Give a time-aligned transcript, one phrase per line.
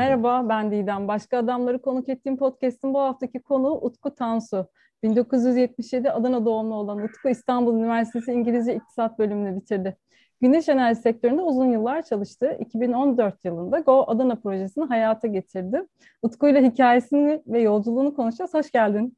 [0.00, 1.08] Merhaba, ben Didem.
[1.08, 4.66] Başka adamları konuk ettiğim podcast'in bu haftaki konuğu Utku Tansu.
[5.02, 9.96] 1977 Adana doğumlu olan Utku İstanbul Üniversitesi İngilizce İktisat bölümünü bitirdi.
[10.40, 12.56] Güneş enerji sektöründe uzun yıllar çalıştı.
[12.60, 15.82] 2014 yılında Go Adana projesini hayata getirdi.
[16.22, 18.54] Utku ile hikayesini ve yolculuğunu konuşacağız.
[18.54, 19.16] Hoş geldin.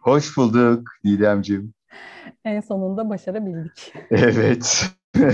[0.00, 1.74] Hoş bulduk Didemciğim.
[2.44, 3.92] En sonunda başarabildik.
[4.10, 4.84] Evet.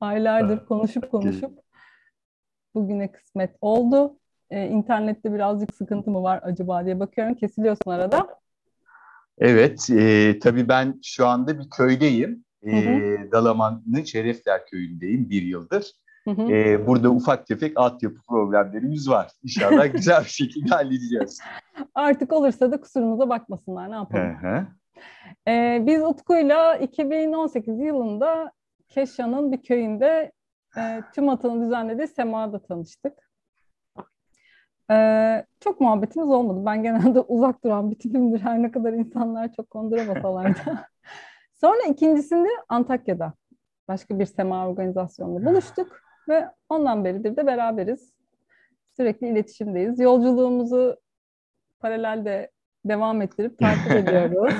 [0.00, 1.67] Aylardır konuşup konuşup
[2.78, 4.16] bugüne kısmet oldu.
[4.50, 7.34] Ee, internette birazcık sıkıntı mı var acaba diye bakıyorum.
[7.34, 8.38] Kesiliyorsun arada.
[9.38, 12.44] Evet, e, tabii ben şu anda bir köydeyim.
[12.66, 12.72] E,
[13.32, 15.92] Dalaman'ın Şerefler köyündeyim bir yıldır.
[16.24, 16.52] Hı hı.
[16.52, 19.30] E, burada ufak tefek altyapı problemlerimiz var.
[19.42, 21.40] İnşallah güzel bir şekilde halledeceğiz.
[21.94, 23.90] Artık olursa da kusurumuza bakmasınlar.
[23.90, 24.36] Ne yapalım?
[24.42, 24.66] Hı hı.
[25.48, 28.52] E, biz Utku'yla 2018 yılında
[28.88, 30.32] Keşan'ın bir köyünde
[30.78, 33.12] e, tüm atanın düzenlediği Sema'da tanıştık.
[34.90, 36.62] E, çok muhabbetimiz olmadı.
[36.66, 38.40] Ben genelde uzak duran bir tipimdir.
[38.40, 40.86] Her ne kadar insanlar çok konduramasalar da.
[41.54, 43.32] Sonra ikincisinde Antakya'da
[43.88, 48.12] başka bir Sema organizasyonunda buluştuk ve ondan beridir de beraberiz.
[48.96, 50.00] Sürekli iletişimdeyiz.
[50.00, 50.96] Yolculuğumuzu
[51.80, 52.50] paralelde
[52.84, 54.54] devam ettirip takip ediyoruz.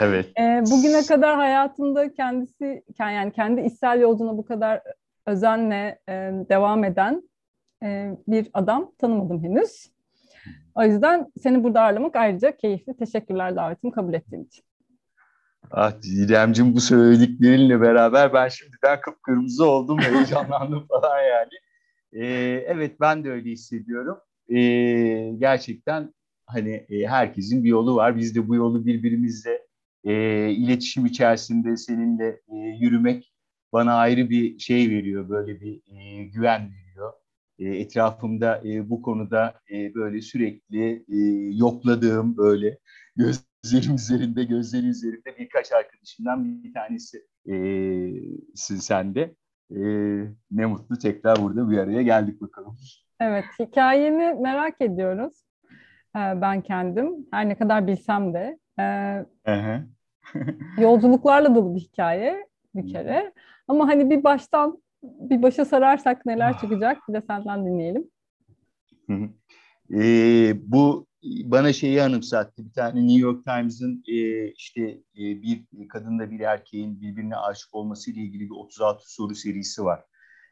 [0.00, 0.26] evet.
[0.40, 4.82] e, bugüne kadar hayatında kendisi yani kendi içsel yolculuğuna bu kadar
[5.28, 6.12] özenle e,
[6.48, 7.22] devam eden
[7.82, 9.90] e, bir adam tanımadım henüz.
[10.74, 12.96] O yüzden seni burada ağırlamak ayrıca keyifli.
[12.96, 14.64] Teşekkürler davetimi kabul ettiğin için.
[15.70, 21.50] Ah Didemciğim bu söylediklerinle beraber ben şimdiden kıpkırmızı oldum, heyecanlandım falan yani.
[22.12, 22.26] Ee,
[22.66, 24.18] evet ben de öyle hissediyorum.
[24.48, 26.14] Ee, gerçekten
[26.46, 28.16] hani e, herkesin bir yolu var.
[28.16, 29.66] Biz de bu yolu birbirimizle
[30.04, 30.14] e,
[30.50, 33.32] iletişim içerisinde seninle e, yürümek
[33.72, 37.12] bana ayrı bir şey veriyor, böyle bir e, güven veriyor.
[37.58, 41.18] E, etrafımda e, bu konuda e, böyle sürekli e,
[41.56, 42.78] yokladığım böyle
[43.16, 47.54] gözlerim üzerinde, gözleri üzerinde birkaç arkadaşımdan bir tanesi e,
[48.54, 49.34] sen de.
[49.70, 49.80] E,
[50.50, 52.76] ne mutlu tekrar burada bir araya geldik bakalım.
[53.20, 55.48] Evet, hikayeni merak ediyoruz.
[56.16, 58.58] Ee, ben kendim, her ne kadar bilsem de.
[58.78, 59.24] Ee,
[60.78, 63.32] yolculuklarla dolu bir hikaye bir kere.
[63.68, 66.60] Ama hani bir baştan bir başa sararsak neler ah.
[66.60, 68.10] çıkacak bir de senden dinleyelim.
[69.94, 72.64] Ee, bu bana şeyi anımsattı.
[72.64, 74.82] Bir tane New York Times'ın e, işte
[75.18, 80.04] e, bir kadınla bir erkeğin birbirine aşık olması ile ilgili bir 36 soru serisi var.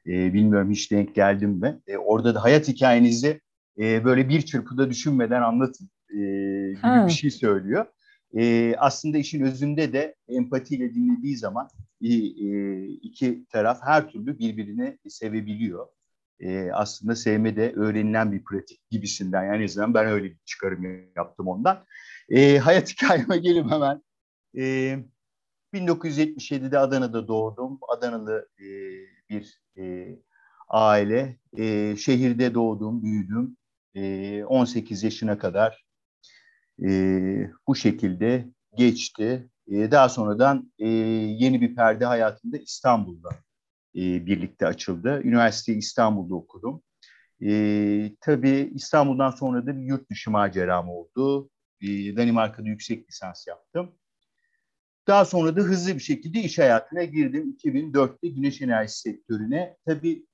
[0.07, 1.81] E, bilmiyorum hiç denk geldim mi?
[1.87, 3.41] E, orada da hayat hikayenizi
[3.79, 6.17] e, böyle bir çırpıda düşünmeden anlatın e,
[6.69, 7.07] gibi ha.
[7.07, 7.87] bir şey söylüyor.
[8.37, 11.69] E, aslında işin özünde de empatiyle dinlediği zaman
[12.03, 12.17] e,
[12.85, 15.87] iki taraf her türlü birbirini sevebiliyor.
[16.41, 19.45] E, aslında sevme de öğrenilen bir pratik gibisinden.
[19.45, 20.85] Yani en azından ben öyle bir çıkarım
[21.17, 21.85] yaptım ondan.
[22.29, 24.03] E, hayat hikayeme gelin hemen.
[24.57, 24.97] E,
[25.75, 27.79] 1977'de Adana'da doğdum.
[27.89, 28.67] Adanalı e,
[29.31, 30.17] bir e,
[30.69, 31.39] aile.
[31.59, 33.57] E, şehirde doğdum, büyüdüm.
[33.95, 35.86] E, 18 yaşına kadar
[36.83, 36.91] e,
[37.67, 39.51] bu şekilde geçti.
[39.69, 43.29] E, daha sonradan e, yeni bir perde hayatımda İstanbul'da
[43.95, 45.21] e, birlikte açıldı.
[45.25, 46.83] Üniversiteyi İstanbul'da okudum.
[47.43, 51.51] E, tabii İstanbul'dan sonra da bir yurt dışı maceram oldu.
[51.81, 53.93] E, Danimarka'da yüksek lisans yaptım.
[55.07, 57.57] Daha sonra da hızlı bir şekilde iş hayatına girdim.
[57.65, 59.77] 2004'te güneş enerjisi sektörüne.
[59.87, 60.27] Tabii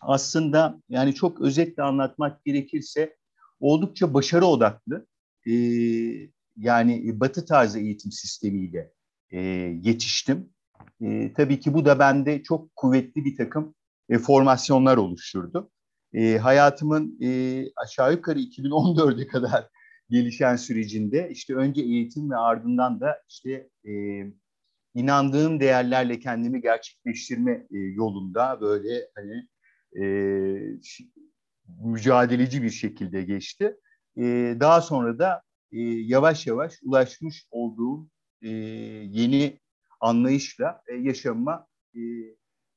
[0.00, 3.16] aslında yani çok özetle anlatmak gerekirse
[3.60, 5.06] oldukça başarı odaklı
[5.46, 5.52] e,
[6.56, 8.92] yani batı tarzı eğitim sistemiyle
[9.30, 9.40] e,
[9.82, 10.50] yetiştim.
[11.00, 13.74] E, tabii ki bu da bende çok kuvvetli bir takım
[14.08, 15.70] e, formasyonlar oluşturdu.
[16.12, 19.68] E, hayatımın e, aşağı yukarı 2014'e kadar
[20.10, 23.92] gelişen sürecinde işte önce eğitim ve ardından da işte e,
[24.94, 29.48] inandığım değerlerle kendimi gerçekleştirme e, yolunda böyle hani
[29.96, 30.04] e,
[31.84, 33.76] mücadeleci bir şekilde geçti.
[34.16, 35.42] E, daha sonra da
[35.72, 38.08] e, yavaş yavaş ulaşmış olduğum
[38.42, 39.60] e, yeni
[40.00, 42.00] anlayışla e, yaşamıma e,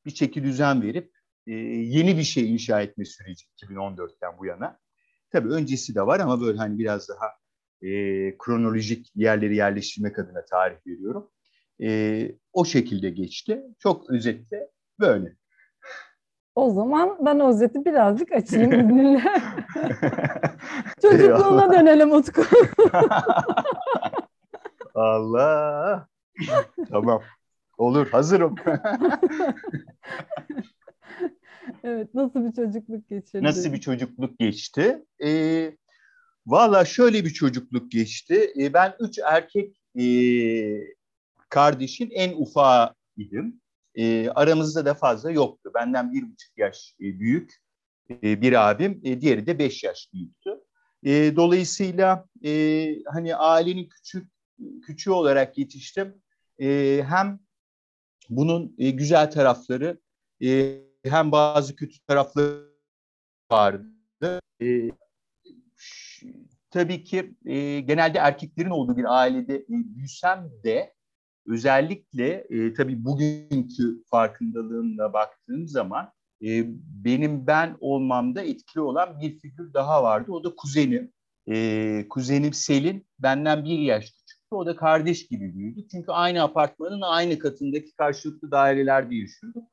[0.05, 1.11] bir çeki düzen verip
[1.47, 4.79] e, yeni bir şey inşa etme süreci 2014'ten bu yana.
[5.31, 7.25] Tabii öncesi de var ama böyle hani biraz daha
[7.81, 7.89] e,
[8.37, 11.31] kronolojik yerleri yerleştirmek adına tarih veriyorum.
[11.81, 13.63] E, o şekilde geçti.
[13.79, 14.69] Çok özetle
[14.99, 15.35] böyle.
[16.55, 19.21] O zaman ben özeti birazcık açayım izninle.
[21.01, 22.41] Çocukluğuna dönelim Utku.
[24.95, 26.07] Allah.
[26.89, 27.21] tamam.
[27.77, 28.55] Olur, hazırım.
[31.83, 33.43] Evet, nasıl bir çocukluk geçirdi?
[33.43, 35.03] Nasıl bir çocukluk geçti?
[35.23, 35.71] Ee,
[36.47, 38.53] Valla şöyle bir çocukluk geçti.
[38.59, 40.05] Ee, ben üç erkek e,
[41.49, 43.61] kardeşin en ufağı idim.
[43.95, 45.71] E, aramızda da fazla yoktu.
[45.75, 47.63] Benden bir buçuk yaş e, büyük
[48.09, 50.49] e, bir abim, e, diğeri de beş yaş büyüktü.
[51.03, 54.31] E, dolayısıyla e, hani ailenin küçük
[54.85, 56.21] küçüğü olarak yetiştim.
[56.61, 57.39] E, hem
[58.29, 59.99] bunun e, güzel tarafları
[60.43, 62.69] e, hem bazı kötü tarafları
[63.51, 64.41] vardı.
[64.61, 64.89] E,
[66.71, 70.93] tabii ki e, genelde erkeklerin olduğu bir ailede e, büyüsem de
[71.47, 76.11] özellikle e, tabii bugünkü farkındalığımla baktığım zaman
[76.41, 76.63] e,
[77.05, 80.31] benim ben olmamda etkili olan bir figür daha vardı.
[80.31, 81.11] O da kuzenim.
[81.47, 84.55] E, kuzenim Selin benden bir yaş küçüktü.
[84.55, 85.87] O da kardeş gibi büyüdü.
[85.91, 89.63] Çünkü aynı apartmanın aynı katındaki karşılıklı dairelerde yaşıyorduk.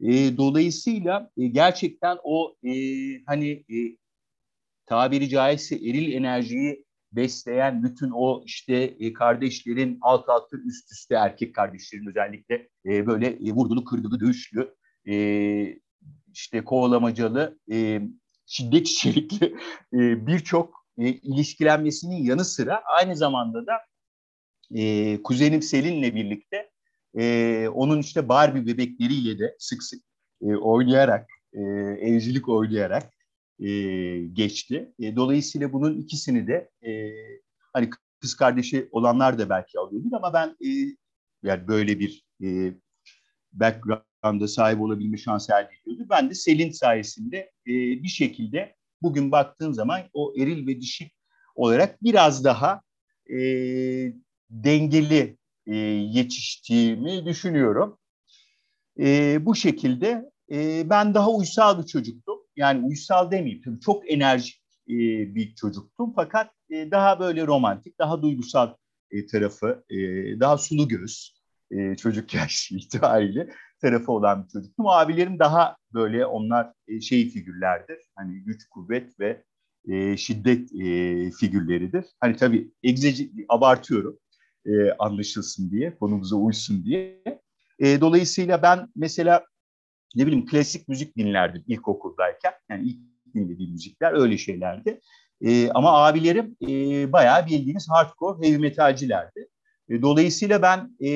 [0.00, 2.72] E, dolayısıyla e, gerçekten o e,
[3.26, 3.96] hani e,
[4.86, 11.54] tabiri caizse eril enerjiyi besleyen bütün o işte e, kardeşlerin alt alta üst üste erkek
[11.54, 14.74] kardeşlerin özellikle e, böyle e, vurdulu kırdılı dövüşlü
[16.32, 17.58] işte kovalamacalı
[18.46, 19.56] şiddet içerikli
[20.26, 23.72] birçok ilişkilenmesinin yanı sıra aynı zamanda da
[24.74, 26.70] e, kuzenim Selin'le birlikte
[27.68, 30.02] onun işte Barbie bebekleriyle de sık sık
[30.60, 31.26] oynayarak,
[32.00, 33.12] evcilik oynayarak
[33.58, 33.68] e,
[34.32, 34.92] geçti.
[34.98, 37.12] E, dolayısıyla bunun ikisini de e,
[37.72, 37.90] hani
[38.20, 40.96] kız kardeşi olanlar da belki alıyordur ama ben e,
[41.42, 42.74] yani böyle bir e,
[43.52, 46.06] background'a sahip olabilme şansı elde ediyordu.
[46.10, 47.72] Ben de Selin sayesinde e,
[48.02, 51.10] bir şekilde bugün baktığın zaman o eril ve dişi
[51.54, 52.80] olarak biraz daha
[53.30, 53.36] e,
[54.50, 57.98] dengeli e, yetiştiğimi düşünüyorum.
[58.98, 62.41] E, bu şekilde e, ben daha uysal bir çocuktum.
[62.56, 64.94] Yani uysal demeyeyim tabii çok enerjik e,
[65.34, 68.74] bir çocuktum fakat e, daha böyle romantik, daha duygusal
[69.10, 69.96] e, tarafı, e,
[70.40, 73.50] daha sulu göz e, çocuk yaşı itibariyle
[73.80, 74.86] tarafı olan bir çocuktum.
[74.86, 77.98] Abilerim daha böyle onlar e, şey figürlerdir.
[78.16, 79.44] Hani güç, kuvvet ve
[79.88, 82.04] e, şiddet e, figürleridir.
[82.20, 84.18] Hani tabii egzeci abartıyorum
[84.66, 87.22] e, anlaşılsın diye, konumuza uysun diye.
[87.78, 89.44] E, dolayısıyla ben mesela
[90.16, 92.52] ne bileyim klasik müzik dinlerdim ilkokuldayken.
[92.70, 92.98] Yani ilk
[93.34, 95.00] dinlediğim müzikler öyle şeylerdi.
[95.40, 99.48] E, ama abilerim e, bayağı bildiğiniz hardcore heavy metalcilerdi.
[99.88, 101.10] E, dolayısıyla ben e,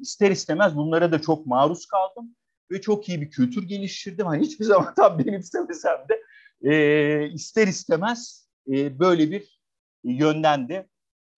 [0.00, 2.36] ister istemez bunlara da çok maruz kaldım
[2.70, 4.26] ve çok iyi bir kültür geliştirdim.
[4.26, 6.22] Hani hiçbir zaman tam benimsemesem de
[6.70, 9.60] e, ister istemez e, böyle bir
[10.04, 10.88] yönden de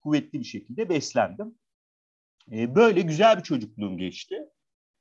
[0.03, 1.55] kuvvetli bir şekilde beslendim.
[2.51, 4.35] E, böyle güzel bir çocukluğum geçti.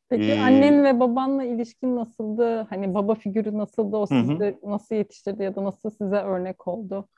[0.08, 2.66] Peki ee, annen ve babanla ilişkin nasıldı?
[2.70, 3.96] Hani baba figürü nasıldı?
[3.96, 4.70] O sizi hı.
[4.70, 7.08] nasıl yetiştirdi ya da nasıl size örnek oldu?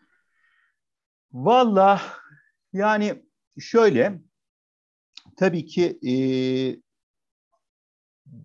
[1.32, 2.00] Valla
[2.72, 3.22] yani
[3.58, 4.20] şöyle
[5.36, 6.14] tabii ki e,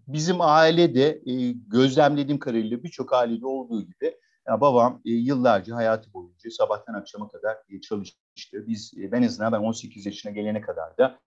[0.08, 4.18] bizim ailede e, gözlemlediğim kadarıyla birçok ailede olduğu gibi
[4.48, 8.20] ya babam e, yıllarca hayatı boyunca sabahtan akşama kadar e, çalıştı.
[8.54, 11.20] Biz e, ben azından ben 18 yaşına gelene kadar da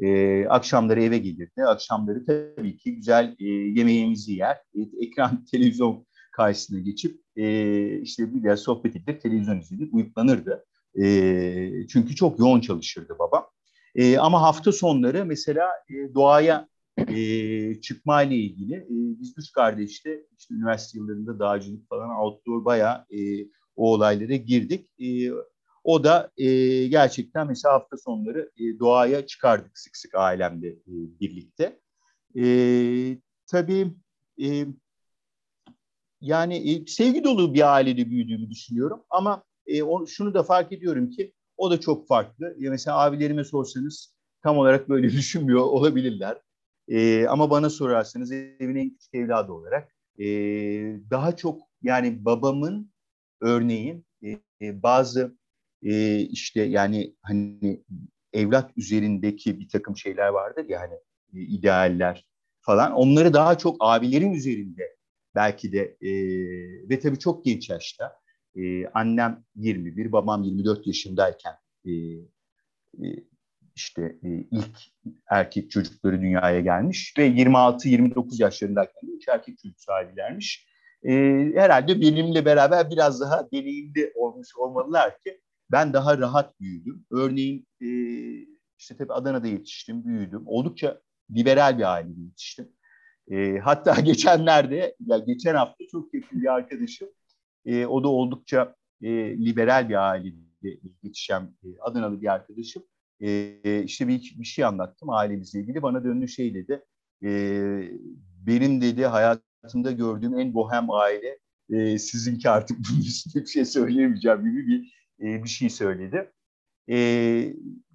[0.00, 1.64] e, akşamları eve gelirdi.
[1.66, 4.56] Akşamları tabii ki güzel e, yemeğimizi yer.
[4.74, 10.64] E, ekran, televizyon karşısına geçip e, işte bir biraz sohbet edip televizyon izleyip uyuklanırdı.
[11.00, 13.46] E, çünkü çok yoğun çalışırdı babam.
[13.94, 16.68] E, ama hafta sonları mesela e, doğaya
[17.08, 23.06] e, çıkma ile ilgili e, biz üç kardeşte işte üniversite yıllarında dağcılık falan outdoor bayağı
[23.10, 23.44] e,
[23.76, 24.88] o olaylara girdik.
[24.98, 25.30] E,
[25.84, 26.46] o da e,
[26.86, 31.80] gerçekten mesela hafta sonları e, doğaya çıkardık sık sık ailemle e, birlikte.
[32.36, 32.44] E,
[33.46, 33.94] tabii
[34.42, 34.66] e,
[36.20, 41.10] yani e, sevgi dolu bir ailede büyüdüğümü düşünüyorum ama e, o, şunu da fark ediyorum
[41.10, 42.56] ki o da çok farklı.
[42.58, 46.40] Ya mesela abilerime sorsanız tam olarak böyle düşünmüyor olabilirler.
[46.88, 50.24] E, ama bana sorarsanız evin en küçük evladı olarak e,
[51.10, 52.92] daha çok yani babamın
[53.40, 54.06] örneğin
[54.62, 55.39] e, bazı
[55.82, 57.82] e, işte yani hani
[58.32, 60.94] evlat üzerindeki bir takım şeyler vardır ya hani
[61.34, 62.26] e, idealler
[62.60, 62.92] falan.
[62.92, 64.96] Onları daha çok abilerin üzerinde
[65.34, 66.10] belki de e,
[66.88, 68.20] ve tabii çok genç yaşta
[68.56, 73.06] e, annem 21, babam 24 yaşındayken e, e,
[73.76, 74.78] işte e, ilk
[75.30, 80.66] erkek çocukları dünyaya gelmiş ve 26-29 yaşlarındayken üç erkek çocuk sahibilermiş.
[81.02, 81.12] E,
[81.54, 85.40] herhalde benimle beraber biraz daha deneyimli olmuş olmalılar ki
[85.72, 87.06] ben daha rahat büyüdüm.
[87.10, 87.88] Örneğin e,
[88.78, 90.42] işte tabii Adana'da yetiştim, büyüdüm.
[90.46, 91.00] Oldukça
[91.30, 92.68] liberal bir ailede yetiştim.
[93.30, 97.08] E, hatta geçenlerde, ya geçen hafta çok yakın bir arkadaşım,
[97.66, 102.82] e, o da oldukça e, liberal bir ailede yetişen e, Adanalı bir arkadaşım.
[103.20, 105.82] E, işte bir, bir şey anlattım ailemizle ilgili.
[105.82, 106.84] Bana döndü şey dedi,
[107.22, 107.30] e,
[108.46, 111.38] benim dedi hayatımda gördüğüm en bohem aile
[111.70, 116.32] e, sizinki artık bunun üstüne bir şey söyleyemeyeceğim gibi bir e, bir şey söyledi.
[116.90, 116.96] E,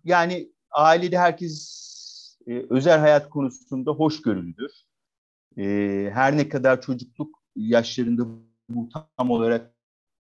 [0.04, 1.86] yani ailede herkes
[2.48, 4.72] e, özel hayat konusunda hoşgörülüdür.
[6.14, 8.24] Her ne kadar çocukluk yaşlarında
[8.70, 9.76] bu tam olarak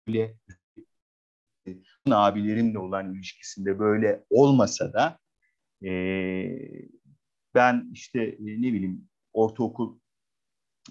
[0.08, 0.38] böyle
[2.12, 5.20] abilerimle olan ilişkisinde böyle olmasa da
[7.56, 10.00] ben işte ne bileyim ortaokul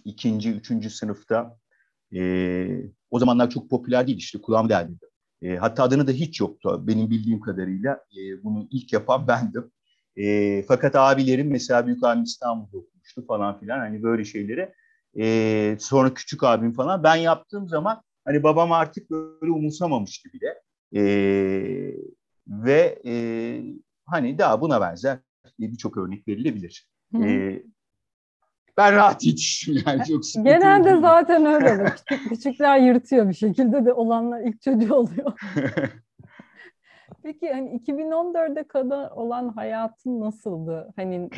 [0.05, 1.59] ikinci, üçüncü sınıfta
[2.15, 2.21] e,
[3.11, 4.99] o zamanlar çok popüler değil işte kulağım deldi.
[5.43, 7.93] E, hatta adını da hiç yoktu benim bildiğim kadarıyla.
[7.93, 9.71] E, bunu ilk yapan bendim.
[10.17, 14.73] E, fakat abilerim mesela büyük abim İstanbul'da okumuştu falan filan hani böyle şeyleri.
[15.19, 20.63] E, sonra küçük abim falan ben yaptığım zaman hani babam artık böyle umursamamıştı bile.
[20.95, 21.03] E,
[22.49, 23.15] ve e,
[24.07, 25.19] hani daha buna benzer
[25.59, 26.89] birçok örnek verilebilir.
[27.23, 27.63] E,
[28.77, 31.85] ben rahat yetiştim yani çok Genelde zaten öyle.
[32.09, 35.33] Küçük, küçükler yırtıyor bir şekilde de olanlar ilk çocuğu oluyor.
[37.23, 40.93] Peki hani 2014'e kadar olan hayatın nasıldı?
[40.97, 41.31] Hani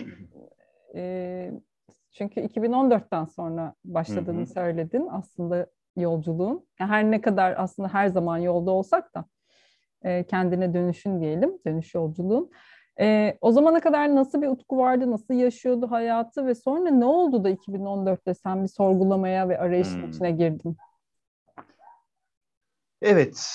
[0.94, 1.52] e,
[2.12, 5.66] çünkü 2014'ten sonra başladığını söyledin aslında
[5.96, 6.66] yolculuğun.
[6.76, 9.24] Her ne kadar aslında her zaman yolda olsak da
[10.02, 12.50] e, kendine dönüşün diyelim, dönüş yolculuğun.
[13.00, 17.44] E, o zamana kadar nasıl bir utku vardı, nasıl yaşıyordu hayatı ve sonra ne oldu
[17.44, 20.10] da 2014'te sen bir sorgulamaya ve arayışın hmm.
[20.10, 20.76] içine girdin?
[23.02, 23.48] Evet,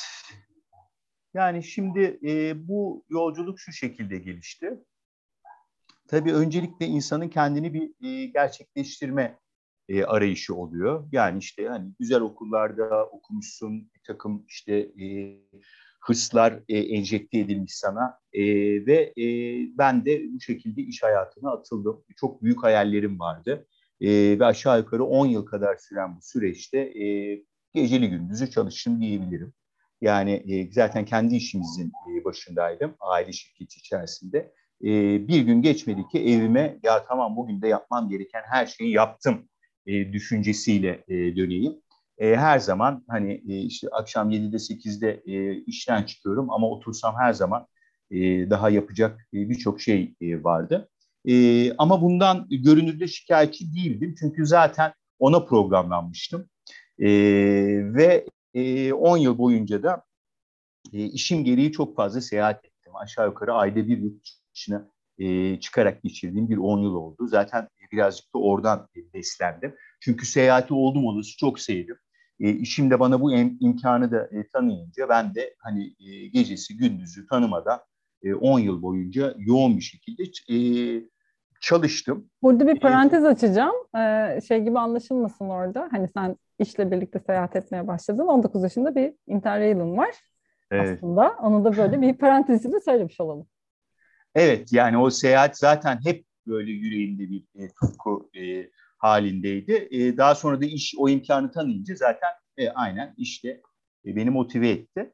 [1.34, 4.84] yani şimdi e, bu yolculuk şu şekilde gelişti.
[6.08, 9.40] Tabii öncelikle insanın kendini bir e, gerçekleştirme
[9.90, 11.08] e, arayışı oluyor.
[11.12, 15.38] Yani işte hani güzel okullarda okumuşsun, bir takım işte e,
[16.06, 18.44] hırslar e, enjekte edilmiş sana e,
[18.86, 19.26] ve e,
[19.78, 22.04] ben de bu şekilde iş hayatına atıldım.
[22.18, 23.68] Çok büyük hayallerim vardı
[24.02, 27.38] e, ve aşağı yukarı 10 yıl kadar süren bu süreçte e,
[27.74, 29.54] geceli gündüzü çalıştım diyebilirim.
[30.02, 34.54] Yani e, zaten kendi işimizin e, başındaydım aile şirketi içerisinde.
[34.84, 34.88] E,
[35.28, 39.50] bir gün geçmedi ki evime ya tamam bugün de yapmam gereken her şeyi yaptım
[39.86, 41.74] e, düşüncesiyle e, döneyim.
[42.18, 47.34] E, her zaman hani e, işte akşam 7'de 8'de e, işten çıkıyorum ama otursam her
[47.34, 47.68] zaman
[48.12, 50.90] e, daha yapacak e, birçok şey e, vardı.
[51.26, 56.50] E, ama bundan görünürde şikayetçi değildim çünkü zaten ona programlanmıştım.
[57.00, 57.08] E,
[57.94, 60.04] ve e, 10 yıl boyunca da
[60.94, 62.96] e, işim gereği çok fazla seyahat ettim.
[62.96, 67.28] Aşağı yukarı ayda bir yurt dışına e, çıkarak geçirdiğim bir 10 yıl oldu.
[67.28, 69.76] Zaten birazcık da oradan e, beslendim.
[70.04, 71.98] Çünkü seyahati oldum olası çok sevdim.
[72.40, 76.78] E, işim de bana bu im- imkanı da e, tanıyınca ben de hani e, gecesi
[76.78, 77.80] gündüzü tanımadan
[78.24, 80.58] e, 10 yıl boyunca yoğun bir şekilde e,
[81.62, 82.30] çalıştım.
[82.42, 83.76] Burada bir e, parantez açacağım.
[83.98, 85.90] Ee, şey gibi anlaşılmasın orada.
[85.92, 88.28] Hani sen işle birlikte seyahat etmeye başladın.
[88.28, 90.16] 19 yaşında bir interrail'in var
[90.72, 90.98] evet.
[90.98, 91.30] aslında.
[91.42, 93.48] Onu da böyle bir parantezle söylemiş olalım.
[94.36, 98.70] Evet yani o seyahat zaten hep böyle yüreğimde bir e, tutku e,
[99.04, 99.88] halindeydi.
[99.92, 103.62] E, daha sonra da iş o imkanı tanıyınca zaten e, aynen işte
[104.06, 105.14] e, beni motive etti.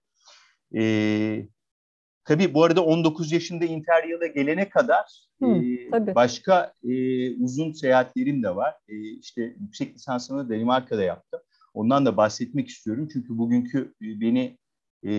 [0.75, 0.81] E,
[2.25, 8.55] tabii bu arada 19 yaşında Interyal'a gelene kadar Hı, e, başka e, uzun seyahatlerim de
[8.55, 8.75] var.
[8.87, 11.39] E, işte yüksek lisansımı Danimarka'da yaptım.
[11.73, 14.57] Ondan da bahsetmek istiyorum çünkü bugünkü e, beni
[15.03, 15.11] e,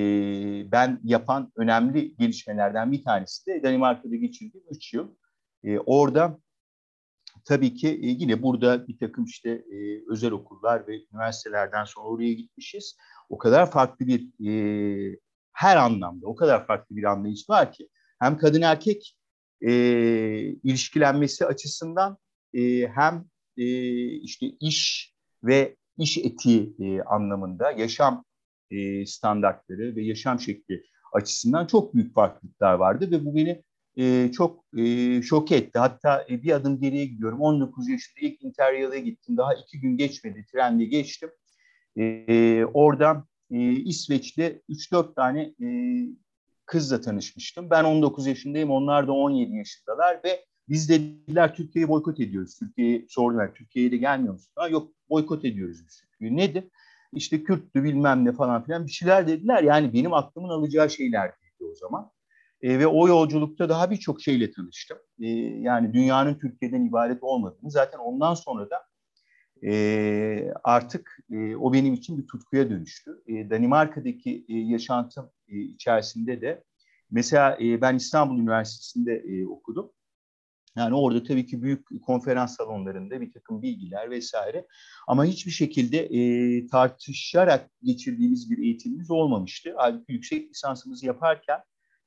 [0.73, 5.09] ben yapan önemli gelişmelerden bir tanesi de Danimarka'da geçirdiğim 3 yıl.
[5.65, 6.39] E, orada
[7.45, 12.33] tabii ki e, yine burada bir takım işte e, özel okullar ve üniversitelerden sonra oraya
[12.33, 12.97] gitmişiz.
[13.29, 15.19] O kadar farklı bir e,
[15.53, 19.17] her anlamda o kadar farklı bir anlayış var ki hem kadın erkek
[20.63, 22.19] ilişkilenmesi açısından
[22.95, 23.25] hem
[24.23, 25.13] işte iş
[25.45, 26.75] ve iş etiği
[27.07, 28.25] anlamında yaşam
[29.07, 30.83] standartları ve yaşam şekli
[31.13, 33.63] açısından çok büyük farklılıklar vardı ve bu beni
[33.97, 35.79] e, çok e, şok etti.
[35.79, 37.41] Hatta e, bir adım geriye gidiyorum.
[37.41, 39.37] 19 yaşında ilk Interrail'e gittim.
[39.37, 40.47] Daha iki gün geçmedi.
[40.53, 41.31] Trenle geçtim.
[41.99, 45.69] E, oradan e, İsveç'te 3-4 tane e,
[46.67, 47.71] kızla tanışmıştım.
[47.71, 48.71] Ben 19 yaşındayım.
[48.71, 52.59] Onlar da 17 yaşındalar ve biz dediler Türkiye'yi boykot ediyoruz.
[52.59, 53.55] Türkiye'yi sordular.
[53.55, 54.53] Türkiye'ye de gelmiyor musun?
[54.55, 56.05] Ha, yok boykot ediyoruz biz.
[56.21, 56.65] Nedir?
[57.13, 59.63] İşte Kürttü bilmem ne falan filan bir şeyler dediler.
[59.63, 62.11] Yani benim aklımın alacağı şeyler o zaman.
[62.63, 64.99] E, ve o yolculukta daha birçok şeyle tanıştım.
[65.21, 65.29] E,
[65.61, 68.77] yani dünyanın Türkiye'den ibaret olmadığını zaten ondan sonra da
[69.65, 73.23] e, artık e, o benim için bir tutkuya dönüştü.
[73.27, 76.65] E, Danimarka'daki e, yaşantım e, içerisinde de
[77.11, 79.91] mesela e, ben İstanbul Üniversitesi'nde e, okudum.
[80.77, 84.67] Yani orada tabii ki büyük konferans salonlarında bir takım bilgiler vesaire
[85.07, 89.75] ama hiçbir şekilde e, tartışarak geçirdiğimiz bir eğitimimiz olmamıştı.
[89.77, 91.61] Halbuki yüksek lisansımızı yaparken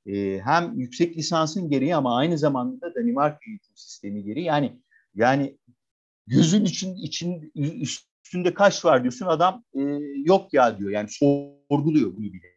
[0.06, 4.80] e, hem yüksek lisansın gereği ama aynı zamanda da Danimarka eğitim sistemi gereği yani
[5.16, 5.58] yani
[6.28, 9.82] gözün için, için üstünde kaş var diyorsun adam e,
[10.26, 12.54] yok ya diyor yani sorguluyor bunu bile.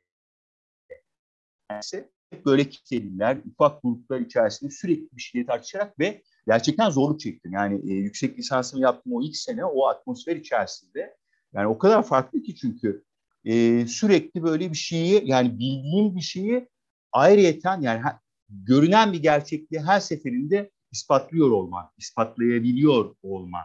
[1.70, 2.04] Yani
[2.46, 7.52] böyle kitleliler, ufak gruplar içerisinde sürekli bir şeyleri tartışarak ve gerçekten zorluk çektim.
[7.52, 11.16] Yani e, yüksek lisansımı yaptım o ilk sene o atmosfer içerisinde.
[11.54, 13.04] Yani o kadar farklı ki çünkü
[13.44, 16.68] e, sürekli böyle bir şeyi yani bildiğim bir şeyi
[17.12, 18.02] ayrıyeten yani
[18.48, 23.64] görünen bir gerçekliği her seferinde ispatlıyor olman, ispatlayabiliyor olman,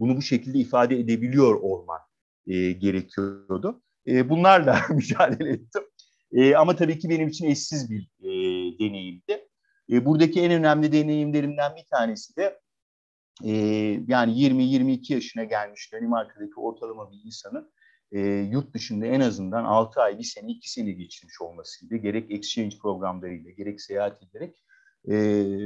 [0.00, 2.00] bunu bu şekilde ifade edebiliyor olman
[2.46, 3.82] e, gerekiyordu.
[4.06, 5.82] E, bunlarla mücadele ettim.
[6.32, 8.28] E, ama tabii ki benim için eşsiz bir e,
[8.78, 9.48] deneyimdi.
[9.90, 12.60] E, buradaki en önemli deneyimlerimden bir tanesi de
[13.44, 13.52] e,
[14.08, 17.72] yani 20-22 yaşına gelmiş Danimarka'daki ortalama bir insanın
[18.12, 18.20] e,
[18.52, 21.96] yurt dışında en azından 6 ay, 1 sene, 2 sene geçirmiş olmasıydı.
[21.96, 24.64] Gerek exchange programlarıyla, gerek seyahat ederek.
[25.08, 25.14] E,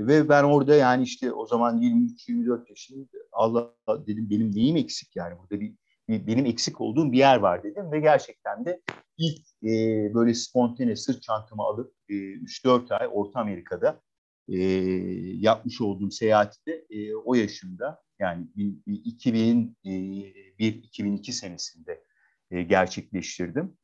[0.06, 3.74] ve ben orada yani işte o zaman 23-24 yaşında Allah
[4.06, 5.74] dedim benim neyim eksik yani burada bir,
[6.08, 8.80] bir benim eksik olduğum bir yer var dedim ve gerçekten de
[9.18, 9.68] ilk e,
[10.14, 14.00] böyle spontane sırt çantamı alıp e, 3-4 ay Orta Amerika'da
[14.48, 14.58] e,
[15.38, 18.46] yapmış olduğum seyahati de e, o yaşımda yani
[18.86, 22.04] 2001-2002 senesinde
[22.52, 23.76] e, gerçekleştirdim.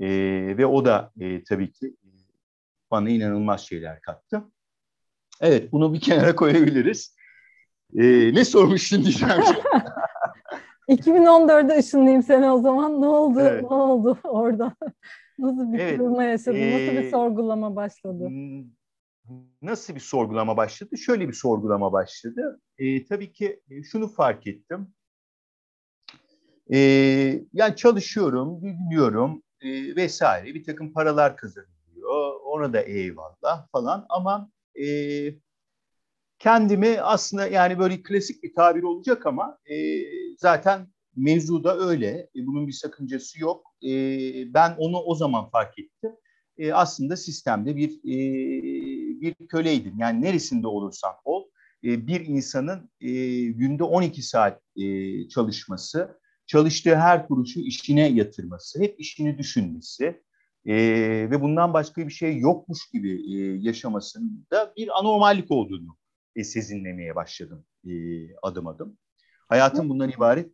[0.00, 0.08] E,
[0.58, 2.08] ve o da e, tabii ki e,
[2.90, 4.44] bana inanılmaz şeyler kattı.
[5.40, 7.16] Evet, bunu bir kenara koyabiliriz.
[7.96, 9.34] E, ne sormuştun diyeceğim.
[10.88, 13.00] 2014'de ışınlayayım seni o zaman.
[13.00, 13.40] Ne oldu?
[13.40, 13.62] Evet.
[13.62, 14.74] Ne oldu orada?
[15.38, 15.96] Nasıl bir evet.
[15.96, 16.56] kırılma yaşadın?
[16.56, 18.30] Ee, Nasıl bir sorgulama başladı?
[19.62, 20.98] Nasıl bir sorgulama başladı?
[20.98, 22.60] Şöyle bir sorgulama başladı.
[22.78, 24.94] E, tabii ki şunu fark ettim.
[26.72, 26.78] E,
[27.52, 30.54] yani çalışıyorum, biliyorum e, vesaire.
[30.54, 32.40] Bir takım paralar kazanılıyor.
[32.44, 34.06] Ona da eyvallah falan.
[34.08, 34.50] Ama
[34.82, 34.86] e,
[36.38, 39.76] kendimi aslında yani böyle klasik bir tabir olacak ama e,
[40.38, 42.08] zaten mevzu da öyle.
[42.08, 43.66] E, bunun bir sakıncası yok.
[43.82, 43.90] E,
[44.54, 46.12] ben onu o zaman fark ettim.
[46.58, 48.16] E, aslında sistemde bir e,
[49.20, 49.94] bir köleydim.
[49.98, 51.44] Yani neresinde olursan ol
[51.84, 53.08] e, bir insanın e,
[53.44, 60.22] günde 12 saat e, çalışması, çalıştığı her kuruşu işine yatırması, hep işini düşünmesi
[60.66, 60.74] e,
[61.30, 65.96] ve bundan başka bir şey yokmuş gibi e, yaşamasında bir anormallik olduğunu
[66.36, 67.92] e, sezinlemeye başladım e,
[68.42, 68.98] adım adım.
[69.48, 70.52] Hayatım bundan ibaret.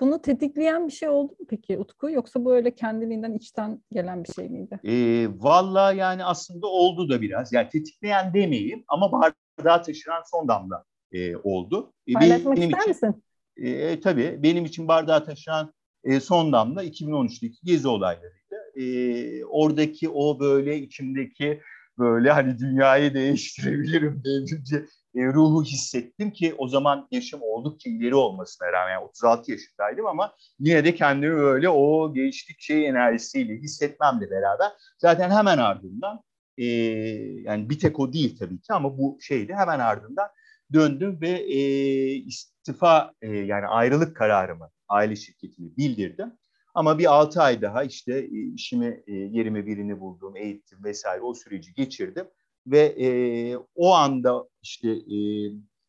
[0.00, 2.10] Bunu tetikleyen bir şey oldu mu peki Utku?
[2.10, 4.80] Yoksa böyle kendiliğinden içten gelen bir şey miydi?
[4.84, 7.52] E, Valla yani aslında oldu da biraz.
[7.52, 11.92] Yani tetikleyen demeyeyim ama bardağı taşıran son damla e, oldu.
[12.06, 13.22] E, Paylaşmak benim ister için, misin?
[13.56, 18.56] E, tabii benim için bardağı taşıran e, son damla 2013'teki gezi olaylarıydı.
[18.80, 21.60] E, oradaki o böyle içimdeki
[21.98, 24.76] böyle hani dünyayı değiştirebilirim devrimci
[25.14, 30.34] e, ruhu hissettim ki o zaman yaşım oldukça ileri olmasına rağmen yani 36 yaşındaydım ama
[30.58, 36.20] yine de kendimi böyle o gençlik şey enerjisiyle hissetmemle beraber zaten hemen ardından
[36.58, 36.64] e,
[37.42, 40.28] yani bir tek o değil tabii ki ama bu şeydi hemen ardından
[40.72, 41.58] döndüm ve e,
[42.14, 46.32] istifa e, yani ayrılık kararımı aile şirketine bildirdim.
[46.74, 51.34] Ama bir altı ay daha işte e, işimi e, yerime birini buldum, eğittim vesaire o
[51.34, 52.26] süreci geçirdim
[52.66, 53.08] ve e,
[53.74, 55.16] o anda işte e,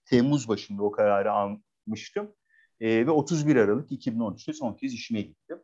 [0.06, 2.36] Temmuz başında o kararı almıştım
[2.80, 5.60] e, ve 31 Aralık 2013'te son kez işime gittim.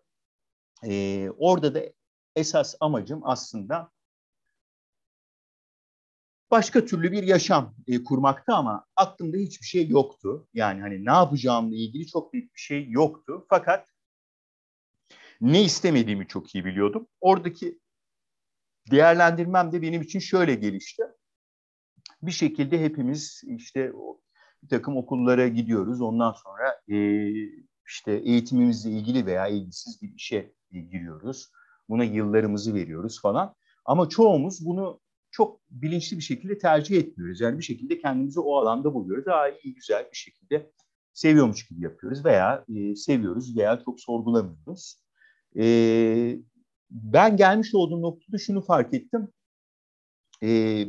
[0.86, 1.82] E, orada da
[2.36, 3.91] esas amacım aslında
[6.54, 10.48] başka türlü bir yaşam e, kurmakta ama aklımda hiçbir şey yoktu.
[10.54, 13.46] Yani hani ne yapacağımla ilgili çok büyük bir şey yoktu.
[13.50, 13.88] Fakat
[15.42, 17.08] ne istemediğimi çok iyi biliyordum.
[17.22, 17.80] Oradaki
[18.92, 21.04] değerlendirmem de benim için şöyle gelişti.
[22.22, 23.94] Bir şekilde hepimiz işte
[24.63, 26.02] bir takım okullara gidiyoruz.
[26.02, 27.28] Ondan sonra e,
[27.88, 31.52] işte eğitimimizle ilgili veya ilgisiz bir işe giriyoruz.
[31.89, 33.56] Buna yıllarımızı veriyoruz falan.
[33.86, 35.03] Ama çoğumuz bunu
[35.34, 37.41] çok bilinçli bir şekilde tercih etmiyoruz.
[37.41, 39.26] Yani bir şekilde kendimizi o alanda buluyoruz.
[39.26, 40.72] Daha iyi, güzel bir şekilde
[41.13, 45.02] seviyormuş gibi yapıyoruz veya e, seviyoruz veya çok sorgulamıyoruz.
[45.58, 46.38] E,
[46.89, 49.28] ben gelmiş olduğum noktada şunu fark ettim.
[50.43, 50.86] E,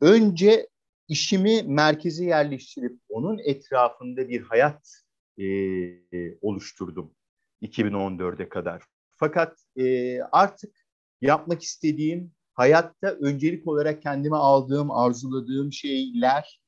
[0.00, 0.68] önce
[1.08, 5.02] işimi merkeze yerleştirip onun etrafında bir hayat
[5.38, 5.44] e,
[6.40, 7.14] oluşturdum
[7.62, 8.82] 2014'e kadar.
[9.16, 10.74] Fakat e, artık
[11.20, 16.60] yapmak istediğim hayatta öncelik olarak kendime aldığım, arzuladığım şeyler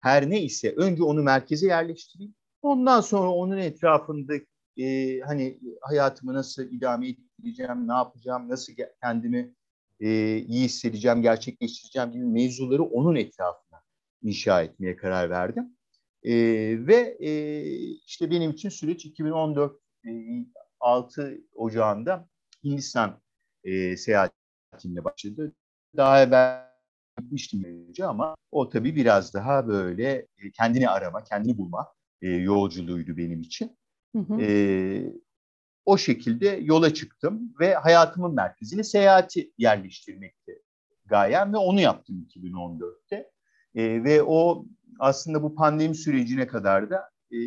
[0.00, 2.34] her neyse önce onu merkeze yerleştireyim.
[2.62, 4.34] Ondan sonra onun etrafında
[4.76, 9.54] e, hani hayatımı nasıl idame ettireceğim, ne yapacağım, nasıl kendimi
[10.00, 13.82] e, iyi hissedeceğim, gerçekleştireceğim gibi mevzuları onun etrafına
[14.22, 15.76] inşa etmeye karar verdim.
[16.22, 16.32] E,
[16.86, 17.62] ve e,
[18.06, 20.10] işte benim için süreç 2014 e,
[20.80, 22.28] 6 Ocağı'nda
[22.64, 23.20] Hindistan
[23.64, 23.96] e,
[24.68, 25.52] seyahatimle başladı.
[25.96, 26.68] Daha evvel
[27.18, 31.86] gitmiştim önce ama o tabii biraz daha böyle e, kendini arama, kendini bulma
[32.22, 33.76] e, yolculuğuydu benim için.
[34.16, 34.40] Hı hı.
[34.40, 34.48] E,
[35.86, 40.62] o şekilde yola çıktım ve hayatımın merkezini seyahati yerleştirmekti
[41.06, 43.30] gayem ve onu yaptım 2014'te.
[43.74, 44.66] E, ve o
[44.98, 47.38] aslında bu pandemi sürecine kadar da e,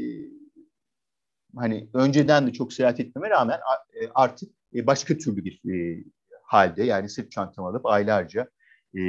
[1.56, 3.60] hani önceden de çok seyahat etmeme rağmen
[3.94, 6.04] e, artık e, başka türlü bir e,
[6.52, 8.50] halde yani sırt çantamı alıp aylarca
[8.98, 9.04] e,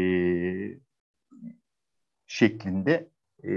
[2.27, 3.11] şeklinde
[3.43, 3.53] e,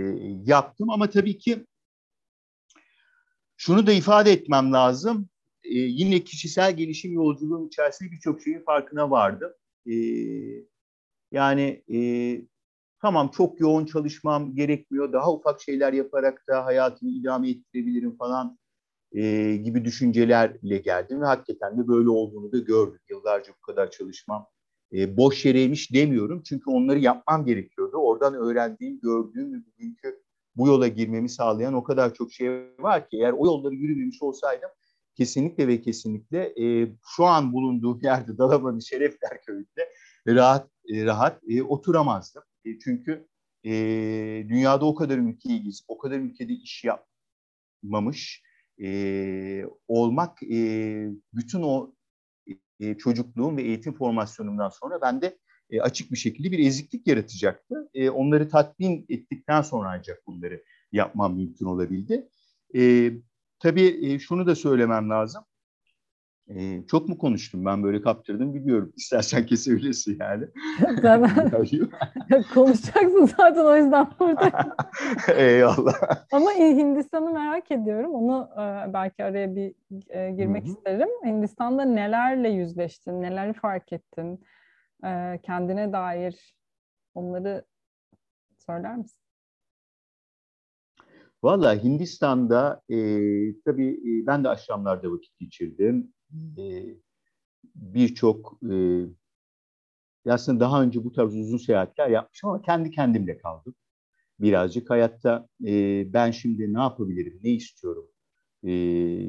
[0.46, 0.90] yaptım.
[0.90, 1.66] Ama tabii ki
[3.58, 5.30] şunu da ifade etmem lazım.
[5.64, 9.52] E, yine kişisel gelişim yolculuğum içerisinde birçok şeyin farkına vardım.
[9.86, 9.96] E,
[11.32, 12.00] yani e,
[13.02, 15.14] tamam çok yoğun çalışmam gerekmiyor.
[15.14, 18.58] Daha ufak şeyler yaparak da hayatımı idame ettirebilirim falan
[19.16, 23.00] e, gibi düşüncelerle geldim ve hakikaten de böyle olduğunu da gördüm.
[23.10, 24.48] Yıllarca bu kadar çalışmam
[24.94, 26.44] e, boş yereymiş demiyorum.
[26.44, 27.98] Çünkü onları yapmam gerekiyordu.
[27.98, 30.22] Oradan öğrendiğim, gördüğüm ve bugünkü
[30.56, 32.50] bu yola girmemi sağlayan o kadar çok şey
[32.80, 34.70] var ki eğer o yolları yürümemiş olsaydım
[35.16, 39.92] kesinlikle ve kesinlikle e, şu an bulunduğum yerde Dalaman'ın Şerefler Köyü'nde
[40.28, 42.44] rahat e, rahat e, oturamazdım.
[42.66, 43.28] E, çünkü
[43.64, 43.72] e,
[44.50, 46.84] dünyada o kadar ülkeyiz, o kadar ülkede iş
[47.84, 48.44] yapmamış
[48.82, 51.94] e, olmak e, bütün o
[52.80, 55.38] e, çocukluğum ve eğitim formasyonumdan sonra bende
[55.70, 57.90] e, açık bir şekilde bir eziklik yaratacaktı.
[57.94, 62.28] E, onları tatmin ettikten sonra ancak bunları yapmam mümkün olabildi.
[62.76, 63.12] E,
[63.60, 65.44] tabii e, şunu da söylemem lazım.
[66.50, 68.94] Ee, çok mu konuştum ben böyle kaptırdım biliyorum.
[68.98, 70.46] İstersen kesebilirsin yani.
[71.02, 71.52] Zaten
[72.54, 74.76] konuşacaksın zaten o yüzden burada.
[75.36, 75.94] Eyvallah.
[76.32, 78.14] Ama Hindistan'ı merak ediyorum.
[78.14, 79.74] Onu e, belki araya bir
[80.10, 80.72] e, girmek Hı-hı.
[80.72, 81.10] isterim.
[81.26, 83.22] Hindistan'da nelerle yüzleştin?
[83.22, 84.44] Neler fark ettin?
[85.06, 86.56] E, kendine dair
[87.16, 87.66] onları
[88.68, 89.20] söyler misin?
[91.44, 92.98] Valla Hindistan'da e,
[93.66, 96.15] tabii e, ben de aşramlarda vakit geçirdim
[96.58, 96.96] e,
[97.76, 98.76] birçok e,
[100.30, 103.76] aslında daha önce bu tarz uzun seyahatler yapmışım ama kendi kendimle kaldım.
[104.40, 108.08] Birazcık hayatta e, ben şimdi ne yapabilirim, ne istiyorum
[108.64, 108.70] e,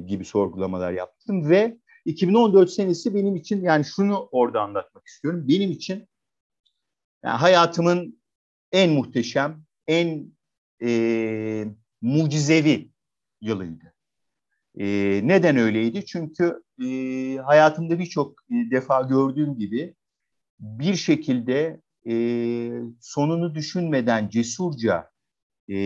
[0.06, 5.44] gibi sorgulamalar yaptım ve 2014 senesi benim için yani şunu orada anlatmak istiyorum.
[5.48, 6.08] Benim için
[7.24, 8.20] yani hayatımın
[8.72, 10.32] en muhteşem, en
[10.82, 11.66] e,
[12.00, 12.90] mucizevi
[13.40, 13.95] yılıydı.
[14.76, 14.86] E,
[15.24, 16.04] neden öyleydi?
[16.06, 16.86] Çünkü e,
[17.36, 19.94] hayatımda birçok defa gördüğüm gibi
[20.60, 22.14] bir şekilde e,
[23.00, 25.10] sonunu düşünmeden cesurca
[25.68, 25.78] e,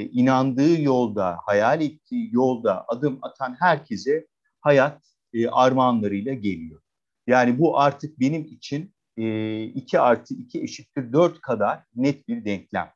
[0.00, 4.26] inandığı yolda, hayal ettiği yolda adım atan herkese
[4.60, 6.80] hayat e, armağanlarıyla geliyor.
[7.26, 12.90] Yani bu artık benim için e, 2 artı 2 eşittir 4 kadar net bir denklem.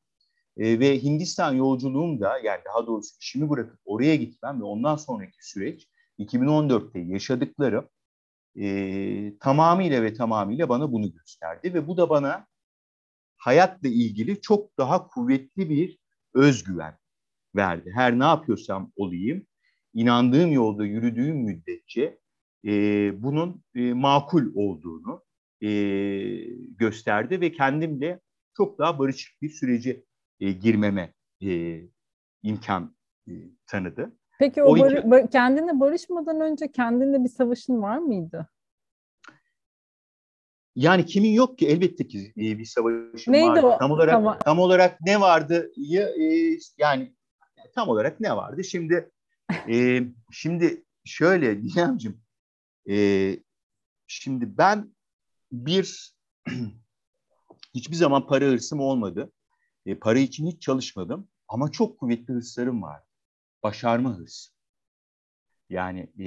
[0.56, 5.48] E, ve Hindistan yolculuğum da yani daha doğrusu işimi bırakıp oraya gitmem ve ondan sonraki
[5.48, 5.88] süreç
[6.18, 7.88] 2014'te yaşadıklarım
[8.60, 12.46] e, tamamıyla ve tamamıyla bana bunu gösterdi ve bu da bana
[13.36, 15.98] hayatla ilgili çok daha kuvvetli bir
[16.34, 16.98] özgüven
[17.56, 17.90] verdi.
[17.94, 19.46] Her ne yapıyorsam olayım,
[19.94, 22.18] inandığım yolda yürüdüğüm müddetçe
[22.64, 22.70] e,
[23.22, 25.24] bunun e, makul olduğunu
[25.60, 25.68] e,
[26.78, 28.20] gösterdi ve kendimle
[28.56, 30.04] çok daha barışık bir sürece
[30.42, 31.81] e, girmeme e,
[32.42, 32.96] imkan
[33.28, 33.33] e,
[33.66, 34.12] tanıdı.
[34.38, 35.31] Peki o, o bar- iki...
[35.31, 38.48] kendine barışmadan önce kendinde bir savaşın var mıydı?
[40.76, 43.66] Yani kimin yok ki elbette ki bir savaşım Neydi vardı.
[43.66, 43.78] O?
[43.78, 44.38] Tam olarak tamam.
[44.44, 45.72] tam olarak ne vardı?
[45.94, 47.14] E, yani
[47.74, 48.64] tam olarak ne vardı?
[48.64, 49.11] Şimdi
[49.68, 52.20] e, şimdi şöyle Diyemciğim
[52.90, 53.37] e,
[54.07, 54.94] şimdi ben
[55.52, 56.14] bir
[57.74, 59.33] hiçbir zaman para hırsım olmadı.
[59.87, 63.03] E, para için hiç çalışmadım ama çok kuvvetli hırslarım var.
[63.62, 64.53] Başarma hırsı.
[65.71, 66.27] Yani e,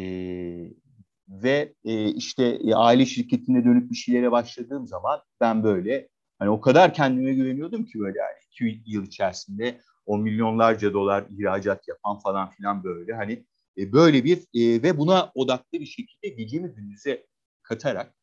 [1.30, 6.62] ve e, işte e, aile şirketine dönüp bir şeylere başladığım zaman ben böyle Hani o
[6.62, 12.50] kadar kendime güveniyordum ki böyle yani iki yıl içerisinde o milyonlarca dolar ihracat yapan falan
[12.50, 13.46] filan böyle hani
[13.78, 17.26] e, böyle bir e, ve buna odaklı bir şekilde gecemi gündüze
[17.64, 18.16] katarak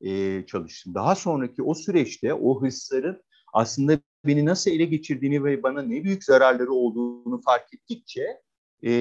[0.00, 0.94] e, çalıştım.
[0.94, 6.24] Daha sonraki o süreçte o hırsların aslında beni nasıl ele geçirdiğini ve bana ne büyük
[6.24, 8.40] zararları olduğunu fark ettikçe
[8.82, 8.92] e,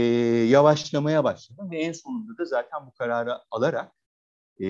[0.50, 3.92] yavaşlamaya başladım ve en sonunda da zaten bu kararı alarak
[4.60, 4.68] e,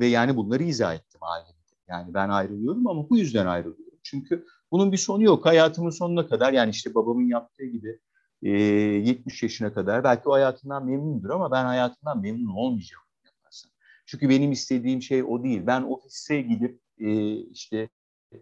[0.00, 1.58] ve yani bunları izah ettim aileme.
[1.88, 3.98] Yani ben ayrılıyorum ama bu yüzden ayrılıyorum.
[4.02, 5.46] Çünkü bunun bir sonu yok.
[5.46, 8.00] Hayatımın sonuna kadar yani işte babamın yaptığı gibi
[8.42, 13.04] e, 70 yaşına kadar belki o hayatından memnundur ama ben hayatından memnun olmayacağım.
[13.24, 13.70] Yaparsam.
[14.06, 15.62] Çünkü benim istediğim şey o değil.
[15.66, 17.88] Ben ofise gidip e, işte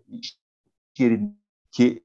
[0.08, 0.41] iş
[1.00, 2.04] yerindeki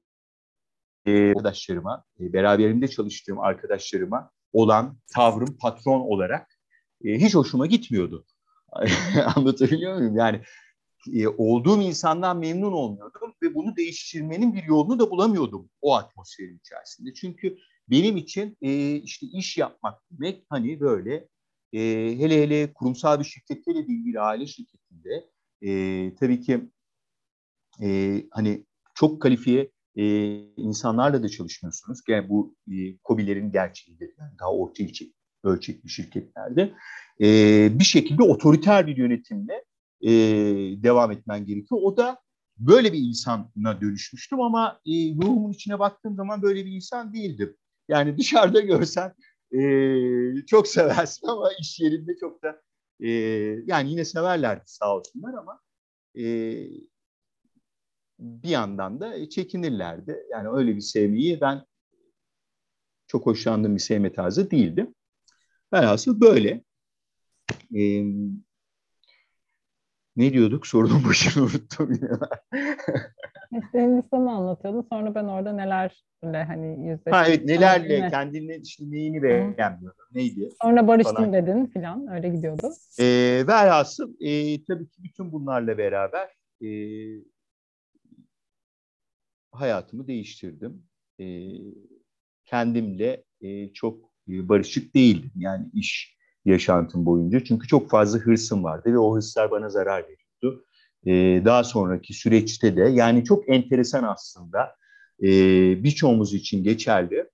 [1.06, 6.58] e, arkadaşlarıma, e, beraberimde çalıştığım arkadaşlarıma olan tavrım patron olarak
[7.04, 8.26] e, hiç hoşuma gitmiyordu.
[9.36, 10.16] Anlatabiliyor muyum?
[10.16, 10.42] Yani
[11.12, 17.14] e, olduğum insandan memnun olmuyordum ve bunu değiştirmenin bir yolunu da bulamıyordum o atmosferin içerisinde.
[17.14, 17.58] Çünkü
[17.90, 21.28] benim için e, işte iş yapmak demek hani böyle
[21.72, 21.80] e,
[22.18, 25.30] hele hele kurumsal bir şirkette de değil bir aile şirketinde
[25.62, 26.70] e, tabii ki
[27.82, 28.66] e, hani
[28.98, 30.04] çok kalifiye e,
[30.56, 32.00] insanlarla da çalışmıyorsunuz.
[32.08, 34.10] Yani bu e, COBİ'lerin gerçeğidir.
[34.18, 36.74] Yani daha orta ölçek, ölçekli şirketlerde.
[37.20, 37.26] E,
[37.78, 39.64] bir şekilde otoriter bir yönetimle
[40.00, 40.10] e,
[40.82, 41.80] devam etmen gerekiyor.
[41.84, 42.18] O da
[42.58, 47.56] böyle bir insana dönüşmüştüm ama e, ruhumun içine baktığım zaman böyle bir insan değildim.
[47.88, 49.14] Yani dışarıda görsen
[49.52, 49.60] e,
[50.46, 52.62] çok seversin ama iş yerinde çok da
[53.00, 53.10] e,
[53.66, 55.60] yani yine severlerdi sağ olsunlar ama
[56.14, 56.24] e,
[58.18, 60.16] bir yandan da çekinirlerdi.
[60.30, 61.64] Yani öyle bir sevmeyi ben
[63.06, 64.86] çok hoşlandığım bir sevme tarzı değildi.
[65.72, 66.64] Velhasıl böyle.
[67.74, 68.04] Ee,
[70.16, 70.66] ne diyorduk?
[70.66, 71.92] Sorunun başını unuttum.
[73.52, 74.86] İşte lisanı anlatıyordun.
[74.92, 77.12] Sonra ben orada nelerle hani yüzleştim.
[77.12, 78.10] Ha evet nelerle yine...
[78.10, 80.04] kendini işte neyini beğenmiyordun.
[80.12, 80.48] Neydi?
[80.62, 81.32] Sonra barıştım falan.
[81.32, 82.08] dedin filan.
[82.08, 82.70] Öyle gidiyordu.
[83.00, 86.28] Ee, velhasıl e, tabii ki bütün bunlarla beraber
[86.60, 86.68] e,
[89.50, 90.82] hayatımı değiştirdim.
[91.20, 91.24] E,
[92.44, 95.32] kendimle e, çok e, barışık değildim.
[95.36, 97.44] Yani iş yaşantım boyunca.
[97.44, 100.64] Çünkü çok fazla hırsım vardı ve o hırslar bana zarar veriyordu.
[101.06, 104.76] E, daha sonraki süreçte de yani çok enteresan aslında
[105.22, 105.28] e,
[105.84, 107.24] birçoğumuz için geçerli.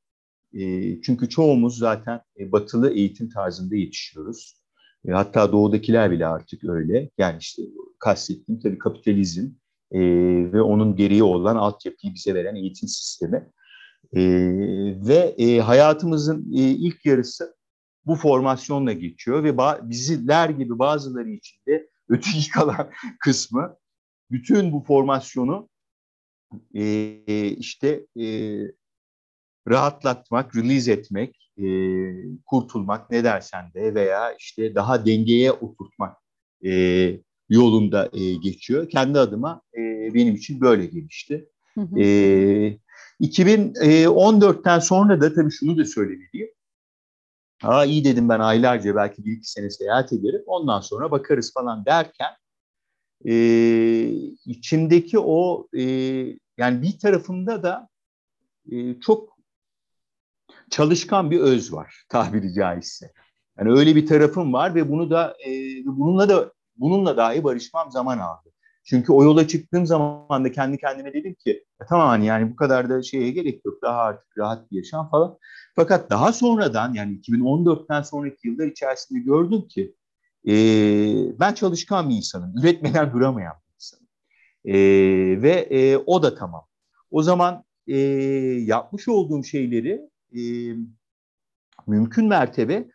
[0.55, 0.62] E,
[1.03, 4.64] çünkü çoğumuz zaten e, batılı eğitim tarzında yetişiyoruz.
[5.09, 7.11] E, hatta doğudakiler bile artık öyle.
[7.18, 7.62] Yani işte
[7.98, 9.50] kastettiğim tabii kapitalizm
[9.94, 10.00] e,
[10.52, 13.50] ve onun gereği olan altyapıyı bize veren eğitim sistemi.
[14.12, 14.22] E,
[15.09, 17.57] ve e, hayatımızın e, ilk yarısı
[18.07, 19.59] bu formasyonla geçiyor ve
[19.90, 23.76] bizler gibi bazıları için de öteki kalan kısmı
[24.30, 25.68] bütün bu formasyonu
[26.74, 28.26] e, işte e,
[29.68, 31.66] rahatlatmak, release etmek, e,
[32.46, 36.16] kurtulmak ne dersen de veya işte daha dengeye oturtmak
[36.64, 36.70] e,
[37.48, 38.88] yolunda e, geçiyor.
[38.88, 41.48] Kendi adıma e, benim için böyle gelişti.
[41.74, 42.00] Hı hı.
[42.00, 42.78] E,
[43.20, 46.50] 2014'ten sonra da tabii şunu da söylemeliyim.
[47.62, 50.42] Aa iyi dedim ben aylarca belki bir iki sene seyahat ederim.
[50.46, 52.30] Ondan sonra bakarız falan derken
[53.26, 53.35] e,
[54.46, 55.83] içimdeki o e,
[56.59, 57.88] yani bir tarafımda da
[58.72, 59.38] e, çok
[60.70, 63.12] çalışkan bir öz var tabiri caizse.
[63.59, 65.50] Yani öyle bir tarafım var ve bunu da e,
[65.85, 68.50] bununla da bununla dahi barışmam zaman aldı.
[68.84, 72.56] Çünkü o yola çıktığım zaman da kendi kendime dedim ki e, tamam hani yani bu
[72.56, 75.38] kadar da şeye gerek yok daha artık rahat bir yaşam falan.
[75.76, 79.94] Fakat daha sonradan yani 2014'ten sonraki yıllar içerisinde gördüm ki
[80.48, 80.54] e,
[81.40, 82.58] ben çalışkan bir insanım.
[82.58, 84.06] Üretmeden duramayan bir insanım.
[84.64, 84.74] E,
[85.42, 86.66] ve e, o da tamam.
[87.10, 87.98] O zaman e,
[88.64, 90.00] yapmış olduğum şeyleri
[90.32, 90.40] e,
[91.87, 92.88] mümkün mertebe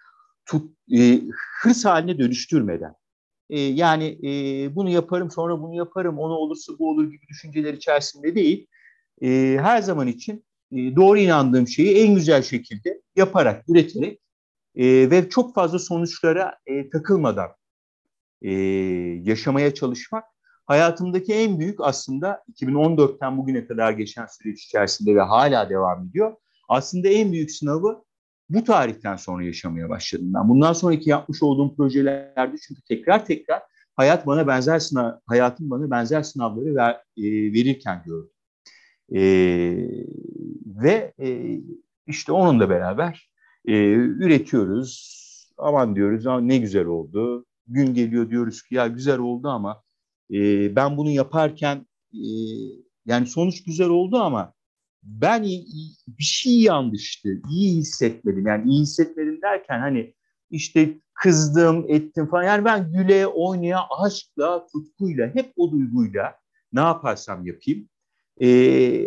[0.45, 1.21] tut, e,
[1.61, 2.95] hırs haline dönüştürmeden
[3.49, 4.29] e, yani e,
[4.75, 8.67] bunu yaparım sonra bunu yaparım onu olursa bu olur gibi düşünceler içerisinde değil.
[9.21, 14.19] E, her zaman için e, doğru inandığım şeyi en güzel şekilde yaparak, üreterek
[14.75, 17.49] e, ve çok fazla sonuçlara e, takılmadan
[18.41, 18.51] e,
[19.23, 20.23] yaşamaya çalışmak
[20.65, 26.35] hayatımdaki en büyük aslında 2014'ten bugüne kadar geçen süreç içerisinde ve hala devam ediyor.
[26.69, 28.03] Aslında en büyük sınavı
[28.49, 30.49] bu tarihten sonra yaşamaya başladım ben.
[30.49, 33.61] Bundan sonraki yapmış olduğum projelerde çünkü tekrar tekrar
[33.95, 38.31] hayat bana benzer sınav, hayatım bana benzer sınavları ver, e, verirken gördüm.
[39.15, 39.21] E,
[40.65, 41.59] ve e,
[42.07, 43.29] işte onunla beraber
[43.65, 45.19] e, üretiyoruz.
[45.57, 47.45] Aman diyoruz ne güzel oldu.
[47.67, 49.83] Gün geliyor diyoruz ki ya güzel oldu ama
[50.31, 52.25] e, ben bunu yaparken e,
[53.05, 54.53] yani sonuç güzel oldu ama
[55.03, 55.43] ben
[56.07, 57.29] bir şey yanlıştı.
[57.49, 58.47] İyi hissetmedim.
[58.47, 60.13] Yani iyi hissetmedim derken hani
[60.51, 62.43] işte kızdım, ettim falan.
[62.43, 66.35] Yani ben güle, oynaya, aşkla, tutkuyla, hep o duyguyla
[66.73, 67.89] ne yaparsam yapayım.
[68.37, 68.49] E,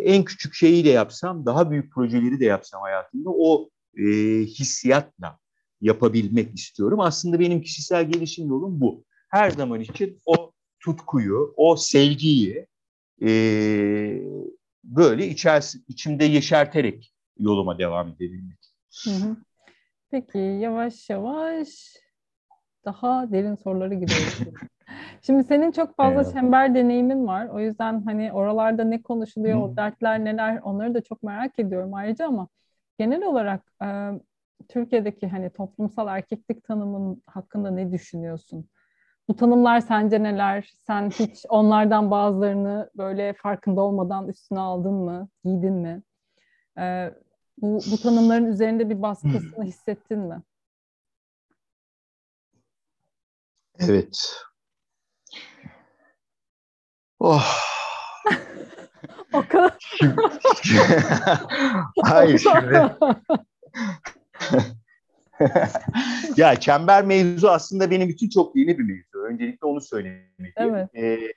[0.05, 4.03] en küçük şeyi de yapsam, daha büyük projeleri de yapsam hayatımda o e,
[4.39, 5.39] hissiyatla
[5.81, 6.99] yapabilmek istiyorum.
[6.99, 9.03] Aslında benim kişisel gelişim yolum bu.
[9.29, 12.67] Her zaman için o tutkuyu, o sevgiyi
[13.21, 13.29] e,
[14.83, 18.59] böyle içerisi, içimde yeşerterek yoluma devam edebilmek.
[19.03, 19.37] Hı hı.
[20.11, 21.67] Peki yavaş yavaş
[22.85, 24.39] daha derin soruları giriyoruz.
[25.21, 26.33] Şimdi senin çok fazla evet.
[26.33, 27.47] çember deneyimin var.
[27.47, 29.63] O yüzden hani oralarda ne konuşuluyor, Hı.
[29.63, 32.47] o dertler neler onları da çok merak ediyorum ayrıca ama
[32.97, 34.09] genel olarak e,
[34.69, 38.65] Türkiye'deki hani toplumsal erkeklik tanımın hakkında ne düşünüyorsun?
[39.27, 40.73] Bu tanımlar sence neler?
[40.87, 45.29] Sen hiç onlardan bazılarını böyle farkında olmadan üstüne aldın mı?
[45.43, 46.03] Giydin mi?
[46.77, 47.13] Ee,
[47.61, 50.41] bu, bu tanımların üzerinde bir baskısını hissettin mi?
[53.79, 54.43] Evet.
[57.19, 57.43] Oh.
[59.33, 59.99] o kadar.
[62.03, 62.95] Hayır şimdi.
[66.37, 69.12] ya çember mevzu aslında benim için çok yeni bir mevzu.
[69.23, 70.53] Öncelikle onu söylemek.
[70.55, 70.89] Evet.
[70.95, 71.33] Ee,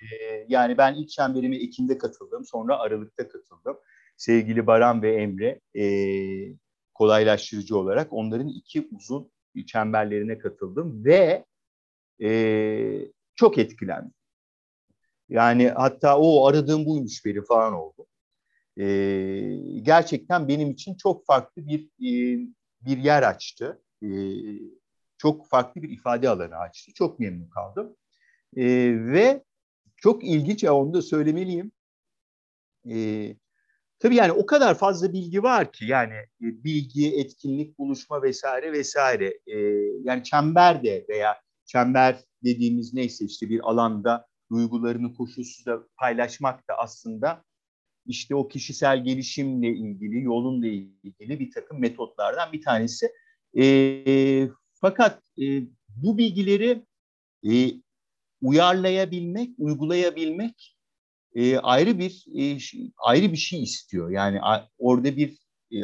[0.49, 2.45] yani ben ilk çemberime Ekim'de katıldım.
[2.45, 3.77] Sonra Aralık'ta katıldım.
[4.17, 5.87] Sevgili Baran ve Emre e,
[6.95, 9.31] kolaylaştırıcı olarak onların iki uzun
[9.67, 11.45] çemberlerine katıldım ve
[12.23, 12.31] e,
[13.35, 14.15] çok etkilendim.
[15.29, 18.07] Yani hatta o aradığım buymuş biri falan oldu.
[18.77, 18.87] E,
[19.83, 22.41] gerçekten benim için çok farklı bir e,
[22.81, 23.83] bir yer açtı.
[24.03, 24.09] E,
[25.19, 26.93] çok farklı bir ifade alanı açtı.
[26.95, 27.97] Çok memnun kaldım.
[28.57, 28.65] E,
[29.13, 29.45] ve
[29.97, 31.73] çok ilginç, onu da söylemeliyim.
[32.91, 33.29] E,
[33.99, 36.29] tabii yani o kadar fazla bilgi var ki yani e,
[36.65, 39.39] bilgi, etkinlik, buluşma vesaire vesaire.
[39.47, 39.59] E,
[40.03, 46.75] yani çember de veya çember dediğimiz neyse işte bir alanda duygularını koşulsuz da paylaşmak da
[46.79, 47.45] aslında
[48.07, 53.13] işte o kişisel gelişimle ilgili, yolunla ilgili bir takım metotlardan bir tanesi.
[53.59, 53.65] E,
[54.87, 55.45] fakat e,
[55.89, 56.83] bu bilgileri
[57.51, 57.53] e,
[58.43, 60.77] uyarlayabilmek, uygulayabilmek
[61.35, 62.59] e, ayrı bir e,
[62.97, 64.11] ayrı bir şey istiyor.
[64.11, 65.39] Yani a, orada bir
[65.73, 65.79] e,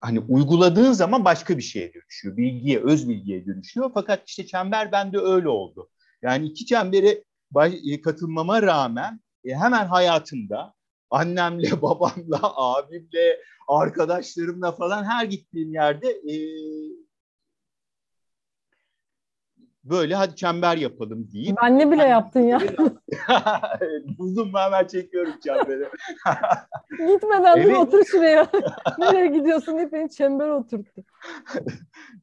[0.00, 2.36] hani uyguladığın zaman başka bir şeye dönüşüyor.
[2.36, 3.90] Bilgiye, öz bilgiye dönüşüyor.
[3.94, 5.90] Fakat işte çember bende öyle oldu.
[6.22, 10.74] Yani iki çembere baş, e, katılmama rağmen e, hemen hayatımda
[11.10, 16.34] annemle, babamla, abimle, arkadaşlarımla falan her gittiğim yerde e,
[19.84, 21.56] böyle hadi çember yapalım diyeyim.
[21.62, 22.60] Ben ne bile yaptın ya.
[24.18, 25.88] Buldum hemen çekiyorum çemberi.
[27.12, 27.66] Gitmeden evet.
[27.66, 28.50] dur otur şuraya.
[28.98, 31.02] Nereye gidiyorsun diye beni çember oturttu.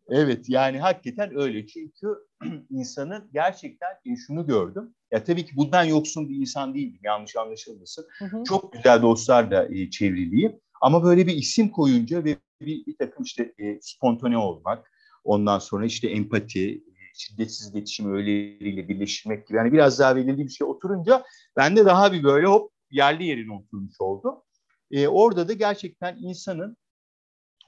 [0.10, 1.68] evet yani hakikaten öyle.
[1.68, 2.08] Çünkü
[2.70, 3.90] insanın gerçekten
[4.28, 4.96] şunu gördüm.
[5.12, 7.00] Ya tabii ki bundan yoksun bir insan değildim.
[7.04, 8.06] Yanlış anlaşılmasın.
[8.20, 8.44] Hı hı.
[8.44, 10.60] Çok güzel dostlarla e, çevriliyim.
[10.82, 14.92] Ama böyle bir isim koyunca ve bir, bir takım işte e, spontane olmak,
[15.24, 16.84] ondan sonra işte empati,
[17.18, 21.24] şiddetsiz iletişim öğeleriyle birleştirmek gibi yani biraz daha belirli bir şey oturunca
[21.56, 24.44] bende daha bir böyle hop yerli yerine oturmuş oldu.
[24.92, 26.78] E, orada da gerçekten insanın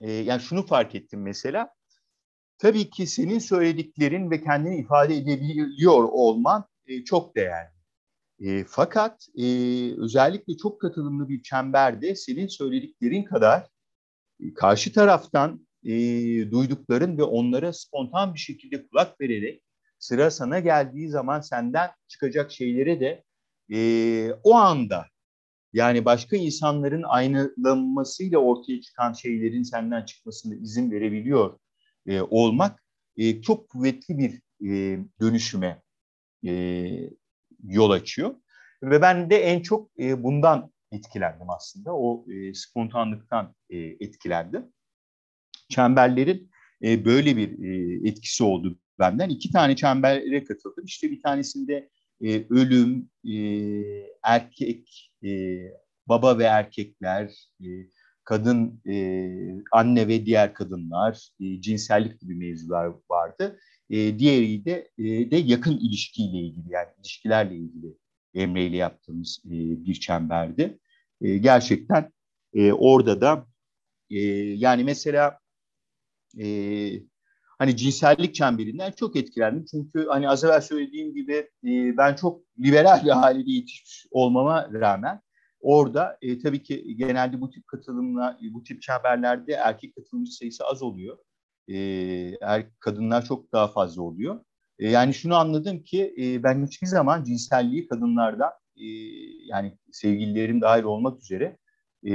[0.01, 1.73] e, yani şunu fark ettim mesela
[2.57, 7.79] tabii ki senin söylediklerin ve kendini ifade edebiliyor olman e, çok değerli.
[8.39, 9.45] E, fakat e,
[9.97, 13.67] özellikle çok katılımlı bir çemberde senin söylediklerin kadar
[14.39, 19.63] e, karşı taraftan e, duydukların ve onlara spontan bir şekilde kulak vererek
[19.99, 23.23] sıra sana geldiği zaman senden çıkacak şeylere de
[23.73, 25.05] e, o anda
[25.73, 31.59] yani başka insanların aynılanmasıyla ortaya çıkan şeylerin senden çıkmasına izin verebiliyor
[32.07, 32.83] e, olmak
[33.17, 35.81] e, çok kuvvetli bir e, dönüşüme
[36.47, 36.51] e,
[37.63, 38.35] yol açıyor.
[38.83, 41.95] Ve ben de en çok e, bundan etkilendim aslında.
[41.95, 44.73] O e, spontanlıktan e, etkilendim
[45.69, 46.49] çemberlerin
[46.83, 49.29] e, böyle bir e, etkisi oldu benden.
[49.29, 50.85] İki tane çembere katıldım.
[50.85, 51.89] İşte bir tanesinde
[52.21, 53.35] e, ölüm, e,
[54.23, 55.29] erkek, e,
[56.07, 57.67] baba ve erkekler, e,
[58.23, 59.29] kadın, e,
[59.71, 63.59] anne ve diğer kadınlar, e, cinsellik gibi mevzular vardı.
[63.89, 67.97] E, diğeri de, e, de yakın ilişkiyle ilgili yani ilişkilerle ilgili
[68.33, 69.51] Emre ile yaptığımız e,
[69.85, 70.79] bir çemberdi.
[71.21, 72.11] E, gerçekten
[72.53, 73.47] e, orada da
[74.09, 74.19] e,
[74.55, 75.39] yani mesela
[76.37, 76.47] e,
[77.59, 79.65] hani cinsellik çemberinden çok etkilendim.
[79.71, 85.21] Çünkü hani az evvel söylediğim gibi e, ben çok liberal bir ailede yetişmiş olmama rağmen
[85.59, 90.81] orada e, tabii ki genelde bu tip katılımla, bu tip çemberlerde erkek katılımcı sayısı az
[90.83, 91.17] oluyor.
[91.67, 91.77] E,
[92.41, 94.39] er, kadınlar çok daha fazla oluyor.
[94.79, 98.85] E, yani şunu anladım ki e, ben hiçbir zaman cinselliği kadınlardan e,
[99.45, 101.57] yani sevgililerim dahil olmak üzere
[102.07, 102.13] e,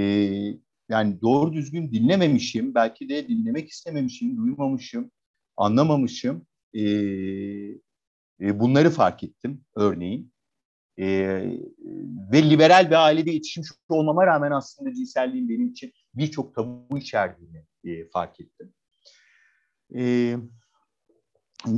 [0.95, 5.11] yani doğru düzgün dinlememişim, belki de dinlemek istememişim, duymamışım,
[5.57, 6.47] anlamamışım.
[6.75, 6.83] E,
[8.41, 10.33] e, bunları fark ettim örneğin.
[10.99, 11.07] E,
[12.33, 18.09] ve liberal bir ailede yetişmiş olmama rağmen aslında cinselliğin benim için birçok tabu içerdiğini e,
[18.09, 18.75] fark ettim.
[19.97, 20.37] E,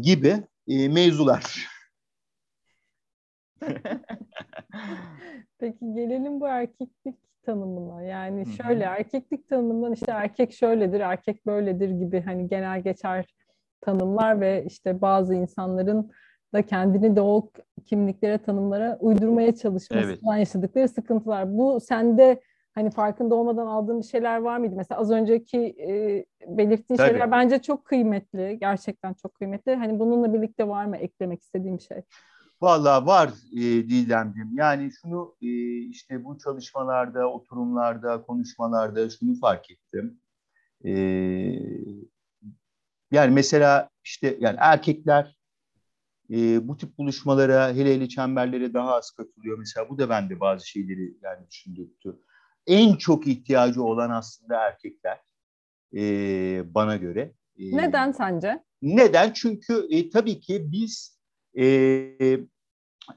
[0.01, 1.69] gibi e, mevzular.
[5.59, 7.17] Peki gelelim bu erkeklik
[7.47, 8.03] tanımına.
[8.03, 13.35] Yani şöyle erkeklik tanımından işte erkek şöyledir, erkek böyledir gibi hani genel geçer
[13.81, 16.11] tanımlar ve işte bazı insanların
[16.55, 17.51] da kendini de o
[17.85, 20.39] kimliklere, tanımlara uydurmaya çalışmasından evet.
[20.39, 21.59] yaşadıkları sıkıntılar.
[21.59, 22.41] Bu sende
[22.75, 24.75] hani farkında olmadan aldığın bir şeyler var mıydı?
[24.77, 26.25] Mesela az önceki e,
[26.59, 27.11] belirttiğin Tabii.
[27.11, 28.59] şeyler bence çok kıymetli.
[28.61, 29.75] Gerçekten çok kıymetli.
[29.75, 32.03] Hani bununla birlikte var mı eklemek istediğim şey?
[32.61, 34.59] Vallahi var e, Didemciğim.
[34.59, 35.49] Yani şunu e,
[35.79, 40.21] işte bu çalışmalarda, oturumlarda, konuşmalarda şunu fark ettim.
[40.85, 40.91] E,
[43.11, 45.37] yani mesela işte yani erkekler
[46.31, 49.59] e, bu tip buluşmalara, hele hele çemberlere daha az katılıyor.
[49.59, 52.21] Mesela bu da bende bazı şeyleri yani düşündürttü.
[52.67, 55.21] En çok ihtiyacı olan aslında erkekler
[55.97, 57.33] e, bana göre.
[57.59, 58.65] E, neden sence?
[58.83, 59.33] Neden?
[59.33, 61.16] Çünkü e, tabii ki biz
[61.59, 62.41] e,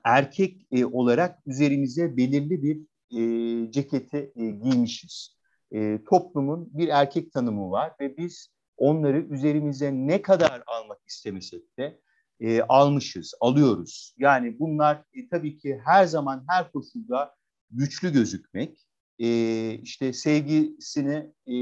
[0.03, 2.77] erkek e, olarak üzerimize belirli bir
[3.11, 5.35] e, ceketi e, giymişiz.
[5.71, 11.99] E, toplumun bir erkek tanımı var ve biz onları üzerimize ne kadar almak istemesek de
[12.39, 14.15] e, almışız, alıyoruz.
[14.17, 17.35] Yani bunlar e, tabii ki her zaman her koşulda
[17.71, 18.79] güçlü gözükmek,
[19.19, 21.55] e, işte sevgisini e,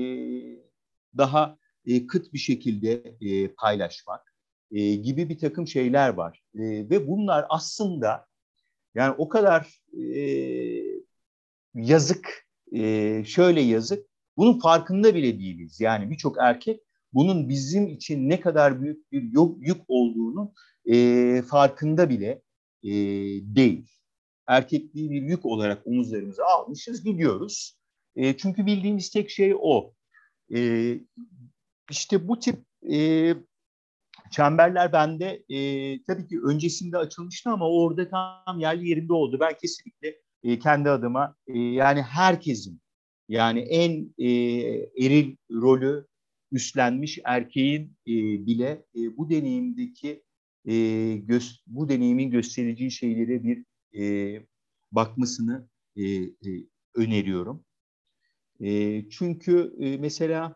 [1.17, 4.26] daha e, kıt bir şekilde e, paylaşmak
[4.71, 6.43] e, gibi bir takım şeyler var.
[6.55, 8.25] E, ve bunlar aslında
[8.95, 10.17] yani o kadar e,
[11.75, 14.05] yazık, e, şöyle yazık,
[14.37, 15.81] bunun farkında bile değiliz.
[15.81, 16.81] Yani birçok erkek
[17.13, 19.21] bunun bizim için ne kadar büyük bir
[19.67, 20.53] yük olduğunu
[20.85, 22.41] e, farkında bile
[22.83, 22.91] e,
[23.55, 23.87] değil.
[24.47, 27.77] Erkekliği bir yük olarak omuzlarımıza almışız, gidiyoruz.
[28.15, 29.93] E, çünkü bildiğimiz tek şey o.
[30.55, 30.91] E,
[31.91, 32.55] işte bu tip
[32.91, 33.33] e,
[34.31, 35.57] çemberler bende e,
[36.03, 39.37] tabii ki öncesinde açılmıştı ama orada tam yerli yerinde oldu.
[39.39, 42.81] Ben kesinlikle e, kendi adıma e, yani herkesin
[43.29, 44.29] yani en e,
[45.05, 46.07] eril rolü
[46.51, 48.13] üstlenmiş erkeğin e,
[48.45, 50.23] bile e, bu deneyimdeki
[50.65, 50.73] e,
[51.17, 53.65] göz, bu deneyimin göstereceği şeylere bir
[53.99, 54.45] e,
[54.91, 56.29] bakmasını e, e,
[56.95, 57.65] öneriyorum.
[58.61, 60.55] E, çünkü e, mesela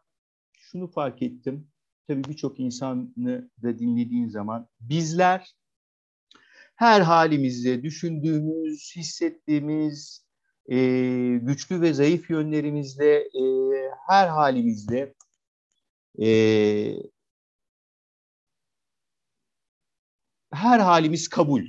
[0.58, 1.71] şunu fark ettim.
[2.08, 5.56] Tabii birçok insanı da dinlediğin zaman bizler
[6.76, 10.26] her halimizde düşündüğümüz, hissettiğimiz,
[10.72, 10.78] e,
[11.42, 13.44] güçlü ve zayıf yönlerimizle e,
[14.08, 15.14] her halimizde
[16.22, 16.28] e,
[20.54, 21.66] her halimiz kabul.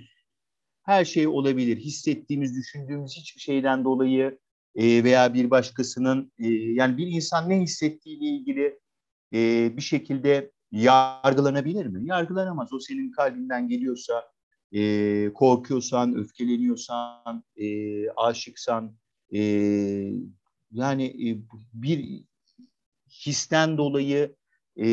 [0.83, 1.77] Her şey olabilir.
[1.77, 4.39] Hissettiğimiz, düşündüğümüz hiçbir şeyden dolayı
[4.75, 8.81] e, veya bir başkasının e, yani bir insan ne hissettiğiyle ilgili
[9.33, 12.07] e, bir şekilde yargılanabilir mi?
[12.07, 12.73] Yargılanamaz.
[12.73, 14.33] O senin kalbinden geliyorsa,
[14.73, 17.67] e, korkuyorsan, öfkeleniyorsan, e,
[18.11, 18.97] aşıksan,
[19.35, 19.41] e,
[20.73, 21.29] yani e,
[21.75, 22.25] bir
[23.27, 24.37] histen dolayı
[24.81, 24.89] e,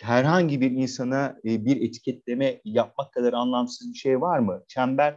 [0.00, 4.64] herhangi bir insana e, bir etiketleme yapmak kadar anlamsız bir şey var mı?
[4.68, 5.12] Çember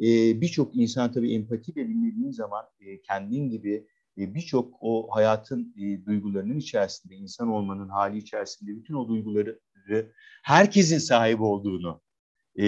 [0.00, 3.86] e, birçok insan tabii empatiyle dinlediğin zaman e, kendin gibi
[4.18, 9.58] e, birçok o hayatın e, duygularının içerisinde, insan olmanın hali içerisinde bütün o duyguları
[10.42, 12.00] herkesin sahibi olduğunu
[12.56, 12.66] e,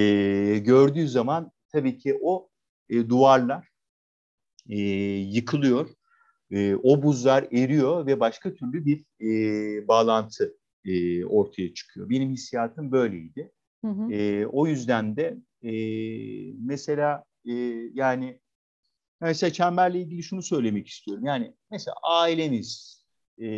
[0.59, 2.49] gördüğü zaman tabii ki o
[2.88, 3.68] e, duvarlar
[4.68, 4.78] e,
[5.18, 5.88] yıkılıyor,
[6.51, 12.11] e, o buzlar eriyor ve başka türlü bir e, bağlantı e, ortaya çıkıyor.
[12.11, 13.53] Benim hissiyatım böyleydi.
[13.84, 14.12] Hı hı.
[14.12, 15.72] E, o yüzden de e,
[16.61, 17.53] mesela e,
[17.95, 18.40] yani
[19.20, 21.24] mesela çemberle ilgili şunu söylemek istiyorum.
[21.26, 23.02] Yani mesela ailemiz,
[23.38, 23.48] e,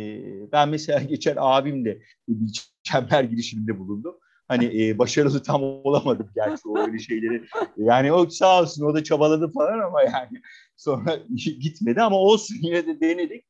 [0.51, 4.15] ben mesela geçen abimle bir çember girişiminde bulundum.
[4.47, 7.45] Hani e, başarılı tam olamadım gerçi o öyle şeyleri.
[7.77, 10.41] Yani o sağ olsun o da çabaladı falan ama yani
[10.77, 13.45] sonra gitmedi ama olsun yine de denedik.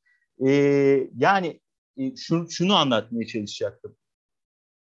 [0.48, 0.52] E,
[1.18, 1.60] yani
[1.98, 3.96] e, şunu, şunu anlatmaya çalışacaktım.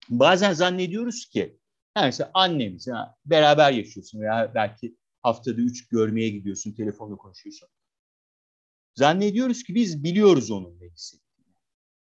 [0.10, 1.58] Bazen zannediyoruz ki
[1.98, 7.70] yani mesela annemiz ya, beraber yaşıyorsun veya belki haftada üç görmeye gidiyorsun, telefonla konuşuyorsun.
[8.96, 11.56] Zannediyoruz ki biz biliyoruz onun ne hissettiğini.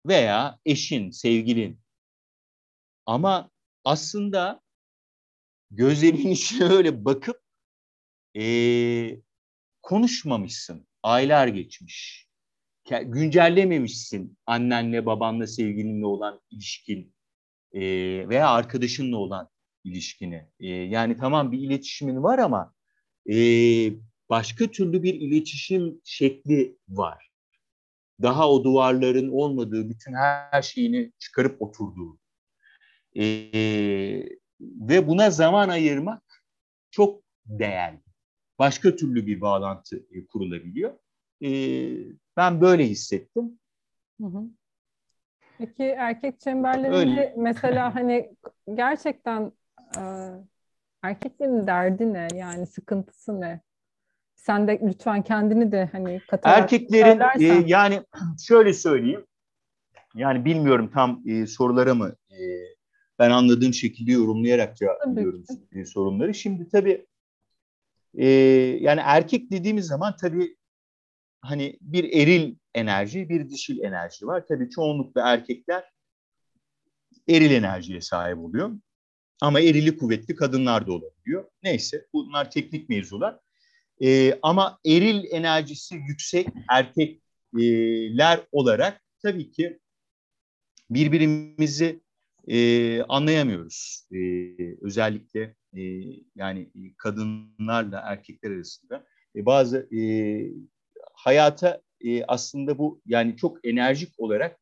[0.07, 1.79] Veya eşin, sevgilin.
[3.05, 3.49] Ama
[3.83, 4.61] aslında
[5.71, 7.41] gözlerinin içine öyle bakıp
[8.37, 9.21] e,
[9.81, 10.87] konuşmamışsın.
[11.03, 12.27] Aylar geçmiş.
[13.03, 17.13] Güncellememişsin annenle, babanla, sevgilinle olan ilişkin
[17.73, 17.81] e,
[18.29, 19.49] veya arkadaşınla olan
[19.83, 20.49] ilişkini.
[20.59, 22.73] E, yani tamam bir iletişimin var ama
[23.29, 23.35] e,
[24.29, 27.31] başka türlü bir iletişim şekli var.
[28.21, 32.19] Daha o duvarların olmadığı, bütün her şeyini çıkarıp oturduğu.
[33.15, 33.23] E,
[34.61, 36.43] ve buna zaman ayırmak
[36.91, 37.99] çok değerli.
[38.59, 40.97] Başka türlü bir bağlantı e, kurulabiliyor.
[41.43, 41.49] E,
[42.37, 43.59] ben böyle hissettim.
[44.21, 44.43] Hı hı.
[45.57, 47.33] Peki erkek çemberlerinde Öyle.
[47.37, 48.35] mesela hani
[48.73, 49.51] gerçekten
[49.97, 50.01] e,
[51.03, 52.27] erkeklerin derdi ne?
[52.35, 53.61] Yani sıkıntısı ne?
[54.35, 58.01] Sen de lütfen kendini de hani katarak Erkeklerin e, yani
[58.47, 59.25] şöyle söyleyeyim.
[60.15, 62.39] Yani bilmiyorum tam e, sorulara mı e,
[63.19, 66.33] ben anladığım şekilde yorumlayarak cevaplıyoruz e, sorunları.
[66.33, 67.05] Şimdi tabii
[68.13, 68.27] e,
[68.81, 70.57] yani erkek dediğimiz zaman tabii
[71.41, 74.45] hani bir eril enerji, bir dişil enerji var.
[74.47, 75.83] Tabii çoğunlukla erkekler
[77.29, 78.71] eril enerjiye sahip oluyor.
[79.41, 81.45] Ama erili kuvvetli kadınlar da olabiliyor.
[81.63, 83.39] Neyse bunlar teknik mevzular.
[84.03, 89.79] E, ama eril enerjisi yüksek erkekler olarak tabii ki
[90.89, 92.01] birbirimizi
[92.47, 94.07] e, anlayamıyoruz.
[94.11, 94.17] E,
[94.81, 95.81] özellikle e,
[96.35, 100.01] yani kadınlarla erkekler arasında e, bazı e,
[101.13, 104.59] hayata e, aslında bu yani çok enerjik olarak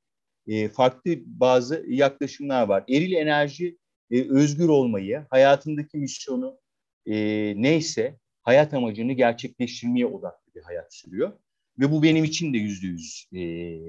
[0.48, 2.84] e, farklı bazı yaklaşımlar var.
[2.90, 3.78] Eril enerji
[4.12, 6.60] e, özgür olmayı, hayatındaki misyonu
[7.06, 7.16] e,
[7.58, 11.32] neyse hayat amacını gerçekleştirmeye odaklı bir hayat sürüyor.
[11.80, 13.42] Ve bu benim için de yüzde yüz e,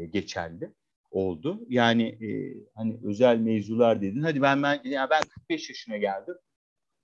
[0.06, 0.70] geçerli
[1.10, 1.66] oldu.
[1.68, 4.22] Yani e, hani özel mevzular dedin.
[4.22, 6.34] Hadi ben ben ya ben 45 yaşına geldim.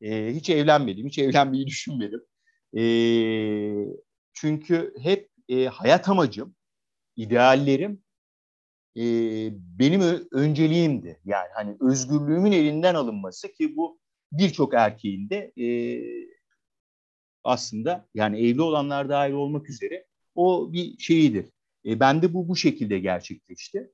[0.01, 2.21] E, hiç evlenmedim, hiç evlenmeyi düşünmedim.
[2.77, 2.83] E,
[4.33, 6.55] çünkü hep e, hayat amacım,
[7.17, 8.03] ideallerim
[8.97, 9.03] e,
[9.79, 10.01] benim
[10.33, 11.21] önceliğimdi.
[11.25, 13.99] Yani hani özgürlüğümün elinden alınması ki bu
[14.33, 15.67] birçok erkeğin de e,
[17.45, 21.47] aslında yani evli olanlar dahil olmak üzere o bir şeyidir.
[21.87, 23.91] E, bende bu bu şekilde gerçekleşti.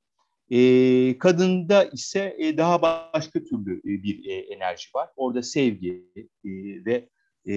[0.50, 5.09] E, kadında ise e, daha başka türlü e, bir e, enerji var.
[5.16, 6.07] Orada sevgi
[6.44, 6.50] e,
[6.84, 7.09] ve
[7.48, 7.55] e,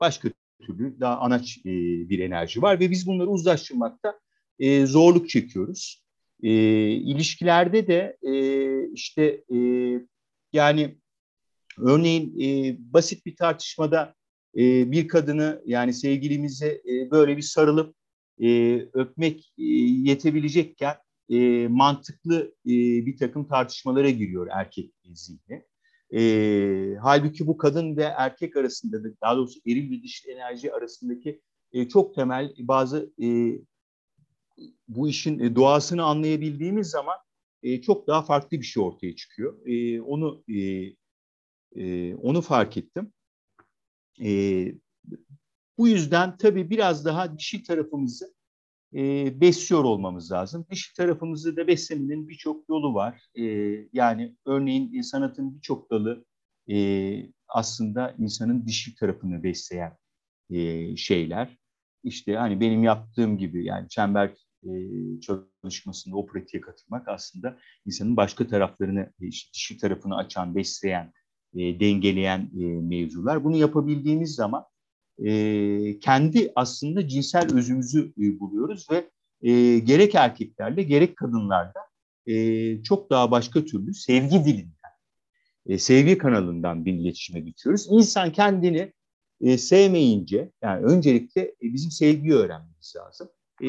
[0.00, 0.28] başka
[0.62, 1.70] türlü daha anaç e,
[2.08, 4.20] bir enerji var ve biz bunları uzlaştırmakta
[4.58, 6.05] e, zorluk çekiyoruz.
[6.42, 6.50] E,
[6.90, 8.32] ilişkilerde de e,
[8.92, 9.58] işte e,
[10.52, 10.96] yani
[11.78, 14.14] örneğin e, basit bir tartışmada
[14.56, 17.96] e, bir kadını yani sevgilimize e, böyle bir sarılıp
[18.42, 19.64] e, öpmek e,
[20.08, 20.96] yetebilecekken
[21.30, 22.74] e, mantıklı e,
[23.06, 25.62] bir takım tartışmalara giriyor erkek zihni.
[26.14, 31.40] E, halbuki bu kadın ve erkek arasında da daha doğrusu eril ve dişil enerji arasındaki
[31.72, 33.26] e, çok temel bazı e,
[34.88, 37.16] bu işin e, doğasını anlayabildiğimiz zaman
[37.62, 39.66] e, çok daha farklı bir şey ortaya çıkıyor.
[39.66, 40.60] E, onu e,
[41.76, 43.12] e, onu fark ettim.
[44.22, 44.72] E,
[45.78, 48.34] bu yüzden tabii biraz daha dişi tarafımızı
[48.94, 50.66] e, besliyor olmamız lazım.
[50.70, 53.22] Dişi tarafımızı da beslemenin birçok yolu var.
[53.34, 53.44] E,
[53.92, 56.24] yani örneğin sanatın birçok dalı
[56.70, 56.76] e,
[57.48, 59.96] aslında insanın dişi tarafını besleyen
[60.50, 61.58] e, şeyler.
[62.04, 68.46] İşte hani benim yaptığım gibi yani çember e, çalışmasında o pratiğe katılmak aslında insanın başka
[68.46, 71.12] taraflarını, e, işte dişi tarafını açan, besleyen,
[71.54, 73.44] e, dengeleyen e, mevzular.
[73.44, 74.64] Bunu yapabildiğimiz zaman
[75.24, 79.10] e, kendi aslında cinsel özümüzü e, buluyoruz ve
[79.42, 81.80] e, gerek erkeklerle gerek kadınlarda
[82.26, 84.92] e, çok daha başka türlü sevgi dilinden,
[85.66, 87.86] e, sevgi kanalından bir iletişime geçiyoruz.
[87.90, 88.92] İnsan kendini
[89.40, 93.28] e, sevmeyince, yani öncelikle e, bizim sevgiyi öğrenmemiz lazım.
[93.62, 93.68] E,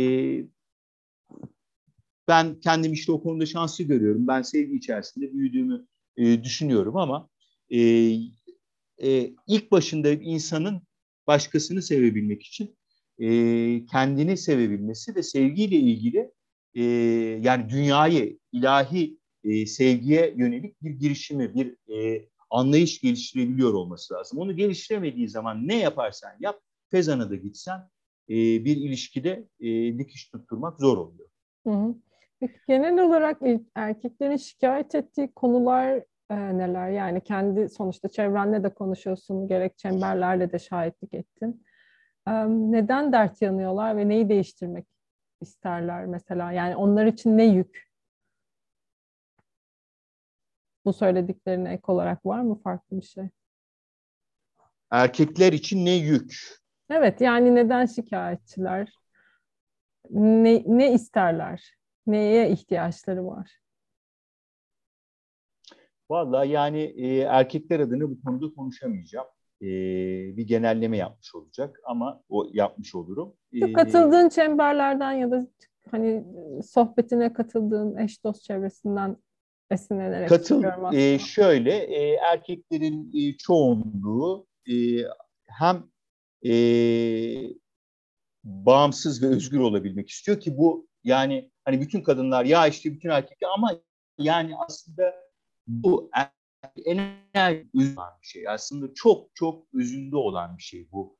[2.27, 4.27] ben kendim işte o konuda şanslı görüyorum.
[4.27, 5.85] Ben sevgi içerisinde büyüdüğümü
[6.17, 7.29] e, düşünüyorum ama
[7.69, 7.79] e,
[9.03, 10.81] e, ilk başında insanın
[11.27, 12.75] başkasını sevebilmek için
[13.19, 13.27] e,
[13.85, 16.31] kendini sevebilmesi ve sevgiyle ilgili
[16.73, 16.83] e,
[17.43, 24.39] yani dünyayı, ilahi e, sevgiye yönelik bir girişimi, bir e, anlayış geliştirebiliyor olması lazım.
[24.39, 26.61] Onu geliştiremediği zaman ne yaparsan yap,
[26.91, 27.79] Fezan'a da gitsen
[28.29, 31.29] e, bir ilişkide e, dikiş tutturmak zor oluyor.
[31.63, 31.95] Hı hı.
[32.39, 33.41] Peki genel olarak
[33.75, 36.89] erkeklerin şikayet ettiği konular e, neler?
[36.89, 41.65] Yani kendi sonuçta çevrenle de konuşuyorsun, gerek çemberlerle de şahitlik ettin.
[42.27, 44.85] E, neden dert yanıyorlar ve neyi değiştirmek
[45.41, 46.51] isterler mesela?
[46.51, 47.87] Yani onlar için ne yük?
[50.85, 53.29] Bu söylediklerine ek olarak var mı farklı bir şey?
[54.91, 56.57] Erkekler için ne yük?
[56.89, 58.93] Evet yani neden şikayetçiler?
[60.09, 61.76] Ne, ne isterler?
[62.07, 63.51] Neye ihtiyaçları var?
[66.09, 69.27] Vallahi yani e, erkekler adına bu konuda konuşamayacağım.
[69.61, 69.67] E,
[70.37, 73.33] bir genelleme yapmış olacak ama o yapmış olurum.
[73.53, 75.47] E, katıldığın çemberlerden ya da
[75.91, 76.23] hani
[76.65, 79.17] sohbetine katıldığın eş dost çevresinden
[79.71, 84.75] esinlenerek Katıl, e, şöyle e, erkeklerin e, çoğunluğu e,
[85.47, 85.83] hem
[86.45, 86.53] e,
[88.43, 93.49] bağımsız ve özgür olabilmek istiyor ki bu yani hani bütün kadınlar ya işte bütün erkekler
[93.57, 93.79] ama
[94.17, 95.15] yani aslında
[95.67, 96.11] bu
[96.85, 98.47] enerji olan bir şey.
[98.47, 101.17] Aslında çok çok özünde olan bir şey bu.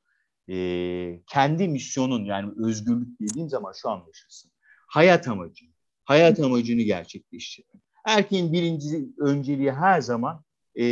[0.50, 4.50] Ee, kendi misyonun yani özgürlük dediğin zaman şu anlaşılsın.
[4.86, 5.64] Hayat amacı,
[6.04, 7.82] hayat amacını gerçekleştirmek.
[8.06, 10.44] Erkeğin birinci önceliği her zaman
[10.76, 10.84] e,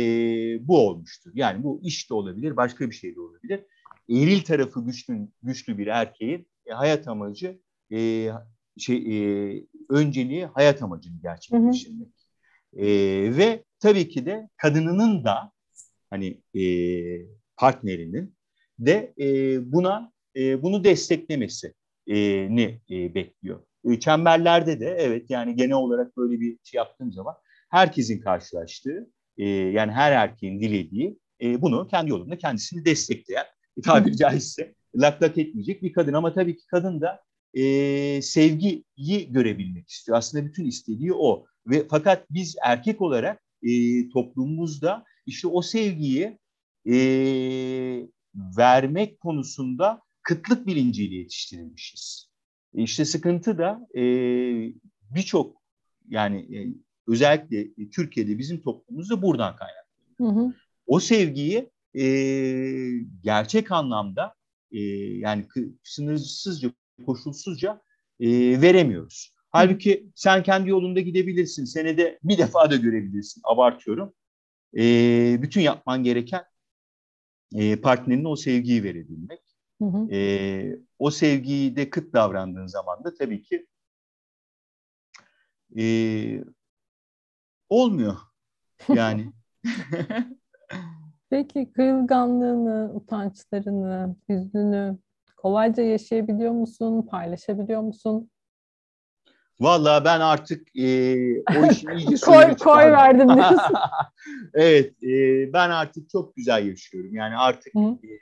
[0.67, 1.31] bu olmuştur.
[1.33, 3.65] Yani bu iş de olabilir, başka bir şey de olabilir.
[4.09, 8.29] Eril tarafı güçlü, güçlü bir erkeğin e, hayat amacı e,
[8.77, 12.07] şey e, önceliği hayat amacını gerçekleştirmek.
[12.07, 12.85] Hı hı.
[12.85, 12.87] E,
[13.37, 15.51] ve tabii ki de kadınının da
[16.09, 16.63] hani e,
[17.57, 18.35] partnerinin
[18.79, 21.73] de e, buna e, bunu desteklemesi
[22.07, 22.15] e,
[22.55, 23.63] ni e, bekliyor.
[23.89, 27.35] E, çemberlerde de evet yani genel olarak böyle bir şey yaptığım zaman
[27.69, 33.45] herkesin karşılaştığı e, yani her erkeğin dilediği e, bunu kendi yolunda kendisini destekleyen
[33.77, 39.31] e, tabiri caizse lak lak etmeyecek bir kadın ama tabii ki kadın da e, sevgiyi
[39.31, 40.17] görebilmek istiyor.
[40.17, 41.45] Aslında bütün istediği o.
[41.67, 43.69] Ve fakat biz erkek olarak e,
[44.09, 46.37] toplumumuzda işte o sevgiyi
[46.85, 46.97] e,
[48.57, 52.29] vermek konusunda kıtlık bilinciyle yetiştirilmişiz.
[52.75, 54.01] E işte sıkıntı da e,
[55.15, 55.61] birçok
[56.07, 56.57] yani e,
[57.07, 60.53] özellikle Türkiye'de bizim toplumumuzda buradan kaynaklanıyor.
[60.85, 62.05] O sevgiyi e,
[63.23, 64.33] gerçek anlamda
[64.71, 64.79] e,
[65.17, 65.45] yani
[65.83, 66.71] sınırsızca
[67.05, 67.81] koşulsuzca
[68.19, 68.27] e,
[68.61, 69.33] veremiyoruz.
[69.49, 71.65] Halbuki sen kendi yolunda gidebilirsin.
[71.65, 73.41] Senede bir defa da görebilirsin.
[73.43, 74.13] Abartıyorum.
[74.77, 74.83] E,
[75.41, 76.43] bütün yapman gereken
[77.55, 79.41] e, partnerine o sevgiyi verebilmek.
[79.81, 80.11] Hı hı.
[80.11, 83.67] E, o sevgiyi de kıt davrandığın zaman da tabii ki
[85.77, 85.83] e,
[87.69, 88.17] olmuyor.
[88.93, 89.33] Yani.
[91.29, 94.97] Peki kırılganlığını, utançlarını, hüznünü
[95.37, 97.07] kolayca yaşayabiliyor musun?
[97.11, 98.29] Paylaşabiliyor musun?
[99.59, 103.75] Vallahi ben artık e, o işin iyice koy, koy verdim diyorsun.
[104.53, 107.15] evet, e, ben artık çok güzel yaşıyorum.
[107.15, 108.19] Yani artık e,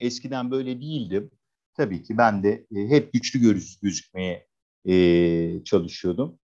[0.00, 1.30] eskiden böyle değildim.
[1.74, 4.46] Tabii ki ben de e, hep güçlü göz, gözükmeye
[4.88, 6.38] e, çalışıyordum.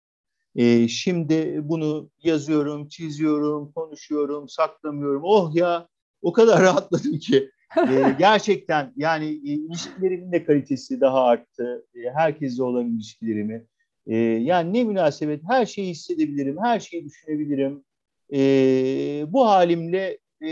[0.55, 5.23] E, şimdi bunu yazıyorum, çiziyorum, konuşuyorum, saklamıyorum.
[5.25, 5.89] Oh ya,
[6.23, 11.87] o kadar rahatladım ki e, gerçekten yani e, ilişkilerimin de kalitesi daha arttı.
[11.95, 13.67] E, herkesle olan ilişkilerimi.
[14.07, 17.85] E, yani ne münasebet her şeyi hissedebilirim, her şeyi düşünebilirim.
[18.33, 18.39] E,
[19.29, 20.51] bu halimle e,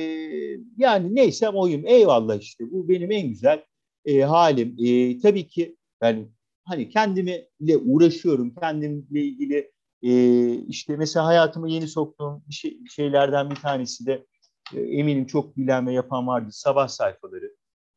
[0.76, 1.86] yani neysem oyum.
[1.86, 3.62] Eyvallah işte bu benim en güzel
[4.04, 4.76] e, halim.
[4.84, 6.28] E, tabii ki yani
[6.64, 8.54] hani kendimle uğraşıyorum.
[8.54, 14.26] Kendimle ilgili e, işte mesela hayatıma yeni soktuğum bir şey, şeylerden bir tanesi de
[14.74, 16.48] eminim çok bilen ve yapan vardı.
[16.52, 17.54] Sabah sayfaları.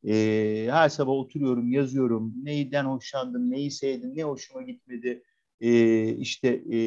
[0.07, 2.33] E, her sabah oturuyorum, yazıyorum.
[2.43, 5.23] Neyden hoşlandım, neyi sevdim, ne hoşuma gitmedi.
[5.61, 6.77] E, işte e,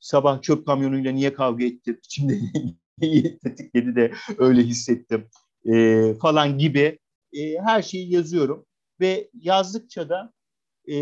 [0.00, 2.00] sabah çöp kamyonuyla niye kavga ettim,
[2.98, 5.28] neyi tetikledi de öyle hissettim
[5.64, 6.98] e, falan gibi
[7.32, 8.66] e, her şeyi yazıyorum.
[9.00, 10.32] Ve yazdıkça da
[10.90, 10.96] e,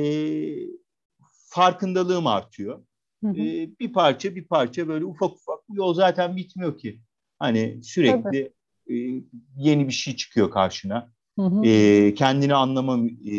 [1.49, 2.85] farkındalığım artıyor.
[3.25, 3.41] Hı hı.
[3.41, 7.01] E, bir parça bir parça böyle ufak ufak bu yol zaten bitmiyor ki.
[7.39, 8.53] Hani sürekli
[8.91, 8.95] e,
[9.57, 11.13] yeni bir şey çıkıyor karşına.
[11.39, 11.67] Hı hı.
[11.67, 13.37] E, kendini anlama e,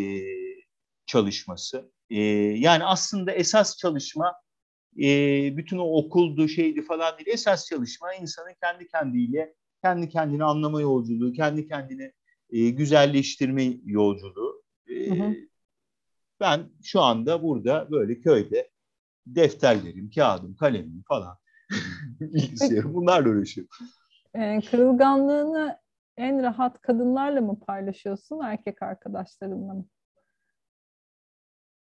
[1.06, 1.92] çalışması.
[2.10, 2.20] E,
[2.60, 4.34] yani aslında esas çalışma
[4.98, 5.08] e,
[5.58, 7.28] bütün o okuldu şeydi falan değil.
[7.34, 12.12] Esas çalışma insanın kendi kendiyle kendi kendini anlama yolculuğu, kendi kendini
[12.50, 14.64] e, güzelleştirme yolculuğu.
[14.88, 15.36] E, hı hı.
[16.40, 18.70] Ben şu anda burada böyle köyde
[19.26, 21.38] defterlerim, kağıdım, kalemim falan
[22.20, 23.70] bilgisayarım bunlarla uğraşıyorum.
[24.36, 25.80] Ee, kırılganlığını
[26.18, 29.86] en rahat kadınlarla mı paylaşıyorsun, erkek arkadaşlarınla mı?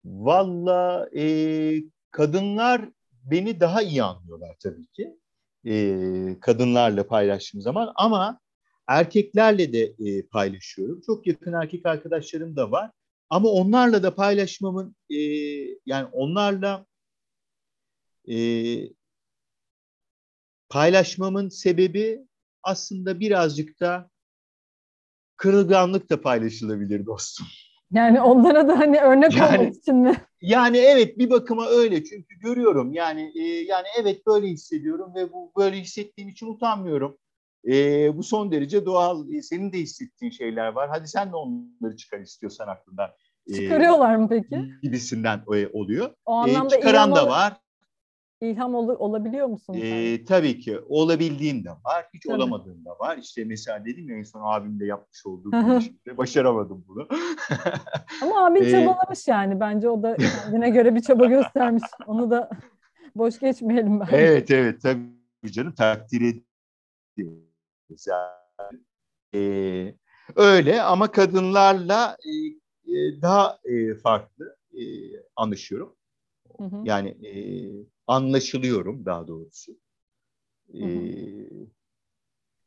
[0.06, 1.76] Valla e,
[2.12, 2.90] kadınlar
[3.32, 5.18] beni daha iyi anlıyorlar tabii ki.
[5.66, 8.40] E, kadınlarla paylaştığım zaman ama
[8.88, 11.02] erkeklerle de e, paylaşıyorum.
[11.06, 12.92] Çok yakın erkek arkadaşlarım da var.
[13.30, 15.18] Ama onlarla da paylaşmamın e,
[15.86, 16.86] yani onlarla
[18.30, 18.36] e,
[20.70, 22.22] paylaşmamın sebebi
[22.64, 24.10] aslında birazcık da
[25.38, 27.48] kırılganlık da paylaşılabilir dostum.
[27.92, 30.16] Yani onlara da hani örnek yani, olmak için mi?
[30.42, 35.52] Yani evet bir bakıma öyle çünkü görüyorum yani e, yani evet böyle hissediyorum ve bu
[35.58, 37.18] böyle hissettiğim için utanmıyorum.
[37.68, 39.30] E, bu son derece doğal.
[39.30, 40.90] E, senin de hissettiğin şeyler var.
[40.90, 43.10] Hadi sen de onları çıkar istiyorsan aklından.
[43.48, 44.66] E, Çıkarıyorlar mı peki?
[44.84, 46.14] Gibisinden e, oluyor.
[46.26, 47.58] O anlamda e, çıkaran da var.
[48.42, 49.74] İlham ol, olabiliyor musun?
[49.74, 50.80] Ee, tabii ki.
[50.80, 52.06] Olabildiğim de var.
[52.14, 52.36] Hiç tabii.
[52.36, 53.18] olamadığım da var.
[53.18, 57.08] İşte mesela dedim ya en son abimle yapmış olduğum işte başaramadım bunu.
[58.22, 59.60] Ama abin ee, çabalamış yani.
[59.60, 61.84] Bence o da kendine göre bir çaba göstermiş.
[62.08, 62.50] Onu da
[63.16, 64.16] boş geçmeyelim bence.
[64.16, 66.44] Evet evet tabii canım takdir
[67.18, 68.08] ediyoruz.
[68.08, 68.80] Yani.
[69.36, 69.96] Ee,
[70.36, 72.18] öyle ama kadınlarla
[72.88, 74.84] e daha e, farklı e,
[75.36, 75.96] anlaşıyorum.
[76.58, 76.82] Hı hı.
[76.84, 77.34] Yani e,
[78.10, 79.72] anlaşılıyorum daha doğrusu.
[80.74, 81.50] Ee,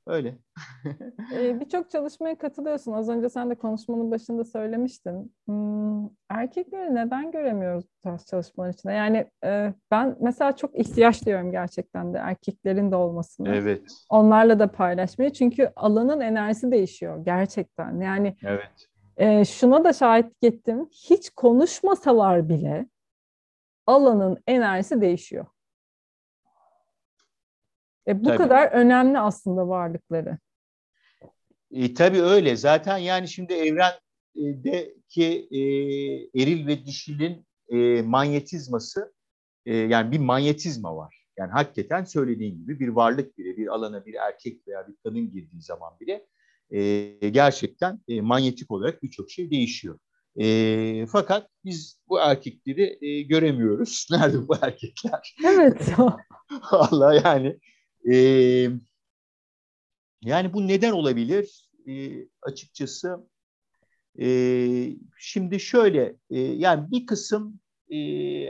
[0.06, 0.38] öyle.
[1.34, 2.92] ee, Birçok çalışmaya katılıyorsun.
[2.92, 5.34] Az önce sen de konuşmanın başında söylemiştin.
[5.46, 8.92] Hmm, erkekleri neden göremiyoruz bu tarz çalışmalar içinde?
[8.92, 13.54] Yani e, ben mesela çok ihtiyaç duyuyorum gerçekten de erkeklerin de olmasını.
[13.54, 13.82] Evet.
[14.10, 15.32] Onlarla da paylaşmayı.
[15.32, 18.00] Çünkü alanın enerjisi değişiyor gerçekten.
[18.00, 18.88] Yani evet.
[19.16, 20.88] e, şuna da şahitlik ettim.
[20.92, 22.86] Hiç konuşmasalar bile
[23.86, 25.46] alanın enerjisi değişiyor.
[28.08, 28.36] E, bu tabii.
[28.36, 30.38] kadar önemli aslında varlıkları.
[31.70, 32.56] E, tabii öyle.
[32.56, 35.60] Zaten yani şimdi evrendeki e,
[36.42, 39.14] eril ve dişilin e, manyetizması
[39.66, 41.26] e, yani bir manyetizma var.
[41.36, 45.62] Yani hakikaten söylediğin gibi bir varlık bile bir alana bir erkek veya bir kadın girdiği
[45.62, 46.26] zaman bile
[46.70, 49.98] e, gerçekten e, manyetik olarak birçok şey değişiyor.
[50.40, 54.06] E, fakat biz bu erkekleri e, göremiyoruz.
[54.10, 55.36] Nerede bu erkekler?
[55.44, 55.92] Evet.
[56.72, 57.58] Vallahi yani
[58.12, 58.16] e,
[60.22, 61.68] yani bu neden olabilir?
[61.88, 62.12] E,
[62.42, 63.28] açıkçası
[64.20, 67.98] e, şimdi şöyle e, yani bir kısım e,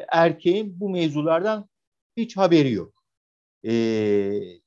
[0.08, 1.68] erkeğin bu mevzulardan
[2.16, 2.94] hiç haberi yok.
[3.64, 3.72] E,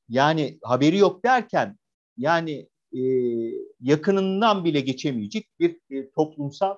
[0.09, 1.77] yani haberi yok derken
[2.17, 3.01] yani e,
[3.81, 6.75] yakınından bile geçemeyecek bir e, toplumsal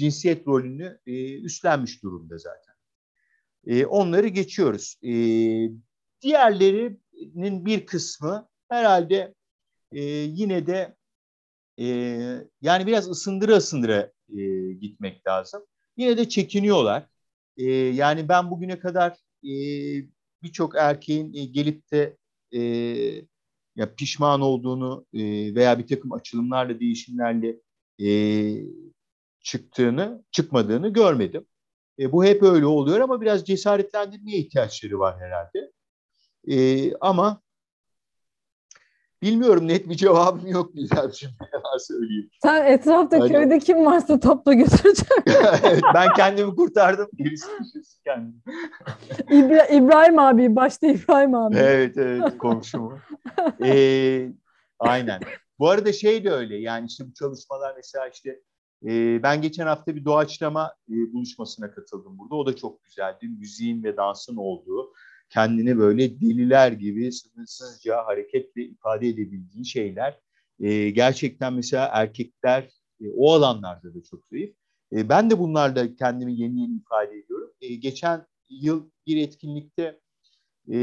[0.00, 2.74] cinsiyet rolünü e, üstlenmiş durumda zaten.
[3.66, 4.96] E, onları geçiyoruz.
[5.02, 5.12] E,
[6.22, 9.34] diğerlerinin bir kısmı herhalde
[9.92, 10.96] e, yine de
[11.78, 11.86] e,
[12.60, 15.62] yani biraz ısındıra ısındıra e, gitmek lazım.
[15.96, 17.06] Yine de çekiniyorlar.
[17.56, 19.12] E, yani ben bugüne kadar
[19.44, 19.52] e,
[20.42, 22.16] birçok erkeğin e, gelip de
[22.52, 22.60] e,
[23.76, 25.20] ya pişman olduğunu e,
[25.54, 27.56] veya bir takım açılımlarla, değişimlerle
[28.02, 28.08] e,
[29.50, 31.46] çıktığını, çıkmadığını görmedim.
[31.98, 35.72] E, bu hep öyle oluyor ama biraz cesaretlendirmeye ihtiyaçları var herhalde.
[36.48, 37.42] E, ama
[39.22, 41.30] bilmiyorum net bir cevabım yok Nizam'cığım.
[41.78, 42.30] söyleyeyim.
[42.42, 43.32] Sen etrafta hani...
[43.32, 45.06] köyde kim varsa topla götüreceksin.
[45.62, 47.08] evet, ben kendimi kurtardım.
[48.04, 48.42] Kendim.
[49.30, 51.56] İbra İbrahim abi, başta İbrahim abi.
[51.56, 52.98] Evet, evet komşumu.
[53.64, 54.28] ee,
[54.78, 55.20] aynen.
[55.58, 58.40] Bu arada şey de öyle yani işte bu çalışmalar mesela işte
[58.84, 62.34] e, ben geçen hafta bir doğaçlama e, buluşmasına katıldım burada.
[62.34, 63.28] O da çok güzeldi.
[63.28, 64.92] Müziğin ve dansın olduğu,
[65.30, 70.20] kendini böyle deliler gibi sınırsızca hareketle ifade edebildiği şeyler.
[70.60, 72.62] E, gerçekten mesela erkekler
[73.00, 74.54] e, o alanlarda da çok zayıf.
[74.92, 77.50] E, ben de bunlarda kendimi yeni yeni ifade ediyorum.
[77.60, 80.00] E, geçen yıl bir etkinlikte
[80.72, 80.76] e,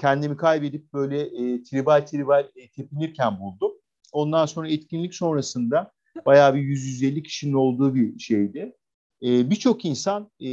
[0.00, 3.72] kendimi kaybedip böyle e, tribal tribal e, tepinirken buldum.
[4.12, 5.92] Ondan sonra etkinlik sonrasında
[6.26, 8.76] Bayağı bir 100-150 kişinin olduğu bir şeydi.
[9.22, 10.48] E, Birçok insan e,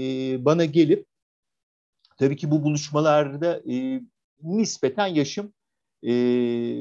[0.45, 1.05] bana gelip
[2.17, 4.01] tabii ki bu buluşmalarda e,
[4.43, 5.53] nispeten yaşım
[6.03, 6.11] e,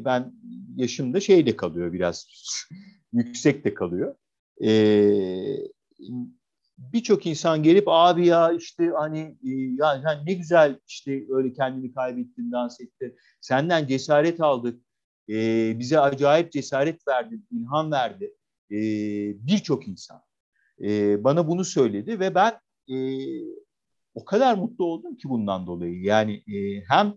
[0.04, 0.32] ben
[0.76, 2.26] yaşımda şeyde kalıyor biraz
[3.12, 4.14] yüksek de kalıyor.
[4.64, 4.70] E,
[6.78, 11.94] Birçok insan gelip abi ya işte hani e, ya yani ne güzel işte öyle kendini
[11.94, 13.16] kaybettin dans ettin.
[13.40, 14.82] Senden cesaret aldık.
[15.28, 18.34] E, bize acayip cesaret verdin, ilham verdi
[18.70, 18.78] e,
[19.46, 20.22] birçok insan
[20.82, 22.60] e, bana bunu söyledi ve ben
[22.90, 22.96] e,
[24.14, 26.02] o kadar mutlu oldum ki bundan dolayı.
[26.02, 27.14] Yani e, hem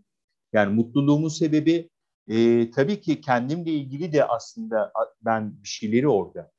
[0.54, 1.90] yani mutluluğumun sebebi
[2.28, 4.92] e, tabii ki kendimle ilgili de aslında
[5.22, 6.52] ben bir şeyleri orada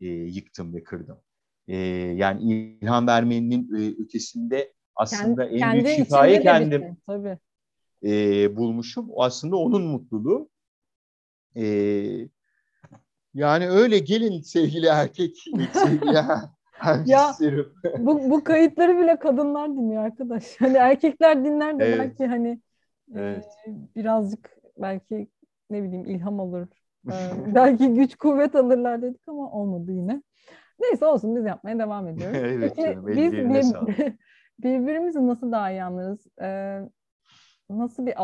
[0.00, 1.18] e, yıktım ve kırdım.
[1.68, 1.76] E,
[2.16, 7.38] yani ilham vermenin e, ötesinde aslında Kend, en büyük şifayı kendim şey, tabii.
[8.02, 9.10] E, bulmuşum.
[9.10, 10.48] O aslında onun mutluluğu.
[11.56, 11.64] E,
[13.34, 15.36] yani öyle gelin sevgili erkek,
[15.72, 16.54] sevgili ya
[17.98, 20.44] bu, bu kayıtları bile kadınlar dinliyor arkadaş.
[20.60, 21.98] Hani erkekler dinler de evet.
[21.98, 22.60] belki hani
[23.14, 23.44] evet.
[23.66, 25.28] e, birazcık belki
[25.70, 26.68] ne bileyim ilham alır.
[27.12, 30.22] Ee, belki güç kuvvet alırlar dedik ama olmadı yine.
[30.80, 32.38] Neyse olsun biz yapmaya devam ediyoruz.
[32.40, 34.14] evet Peki, canım, biz bir,
[34.58, 36.26] birbirimizi nasıl daha iyi anlarız?
[36.42, 36.80] Ee,
[37.70, 38.22] nasıl bir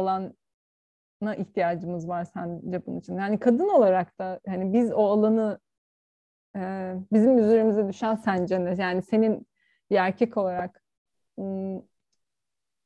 [1.23, 3.17] alana ihtiyacımız var sence bunun için?
[3.17, 5.61] Yani kadın olarak da hani biz o alanı
[6.57, 8.75] e, bizim üzerimize düşen sence ne?
[8.83, 9.47] Yani senin
[9.91, 10.83] bir erkek olarak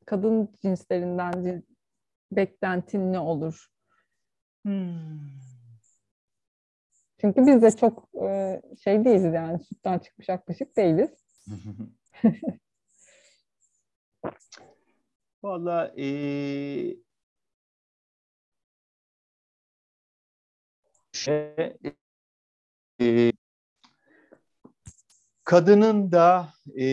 [0.06, 1.62] kadın cinslerinden
[2.32, 3.66] beklentin ne olur?
[4.64, 5.44] Hmm.
[7.20, 11.10] Çünkü biz de çok e, şey değiliz yani sütten çıkmış aklaşık değiliz.
[15.42, 16.06] Valla e,
[23.00, 23.32] e,
[25.44, 26.84] kadının da e,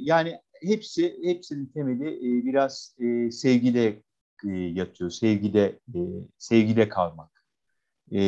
[0.00, 4.02] yani hepsi hepsinin temeli e, biraz e, sevgide
[4.46, 5.10] e, yatıyor.
[5.10, 5.98] Sevgide e,
[6.38, 7.44] sevgide kalmak.
[8.12, 8.20] E,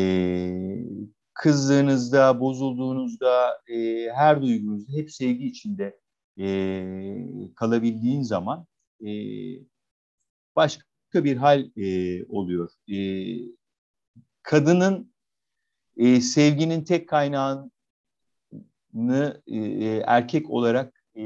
[1.34, 6.00] kızdığınızda, bozulduğunuzda, e, her duygunuzda hep sevgi içinde
[6.38, 6.46] e,
[7.56, 8.66] kalabildiğin zaman
[9.06, 9.10] e,
[10.56, 10.84] başka
[11.14, 12.70] bir hal e, oluyor.
[12.92, 12.98] E,
[14.42, 15.12] kadının
[16.00, 17.70] e, sevginin tek kaynağını
[19.46, 19.58] e,
[20.06, 21.22] erkek olarak e,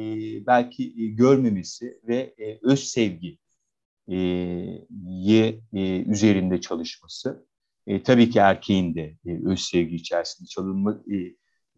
[0.47, 3.39] belki e, görmemesi ve e, öz sevgi
[4.09, 4.17] e,
[5.07, 7.47] ye, e, üzerinde çalışması.
[7.87, 11.17] E, tabii ki erkeğin de e, öz sevgi içerisinde çalınma, e,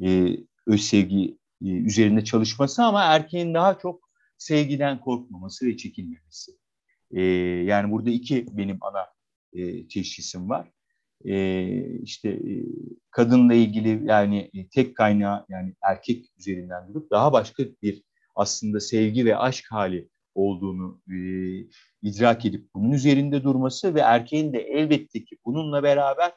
[0.09, 0.37] e,
[0.67, 6.53] öz sevgi e, üzerinde çalışması ama erkeğin daha çok sevgiden korkmaması ve çekinmemesi.
[7.11, 7.23] E,
[7.67, 9.07] yani burada iki benim ana
[9.53, 10.76] e, teşhisim var.
[12.03, 12.39] İşte
[13.11, 18.03] kadınla ilgili yani e, tek kaynağı yani erkek üzerinden durup daha başka bir
[18.35, 21.01] aslında sevgi ve aşk hali olduğunu
[22.03, 26.33] idrak edip bunun üzerinde durması ve erkeğin de elbette ki bununla beraber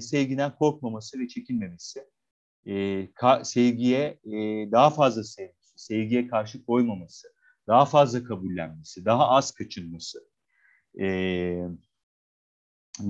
[0.00, 2.00] sevgiden korkmaması ve çekinmemesi,
[3.42, 4.18] sevgiye
[4.72, 7.28] daha fazla sevgisi, sevgiye karşı koymaması,
[7.66, 10.28] daha fazla kabullenmesi, daha az kaçınması
[11.00, 11.06] e,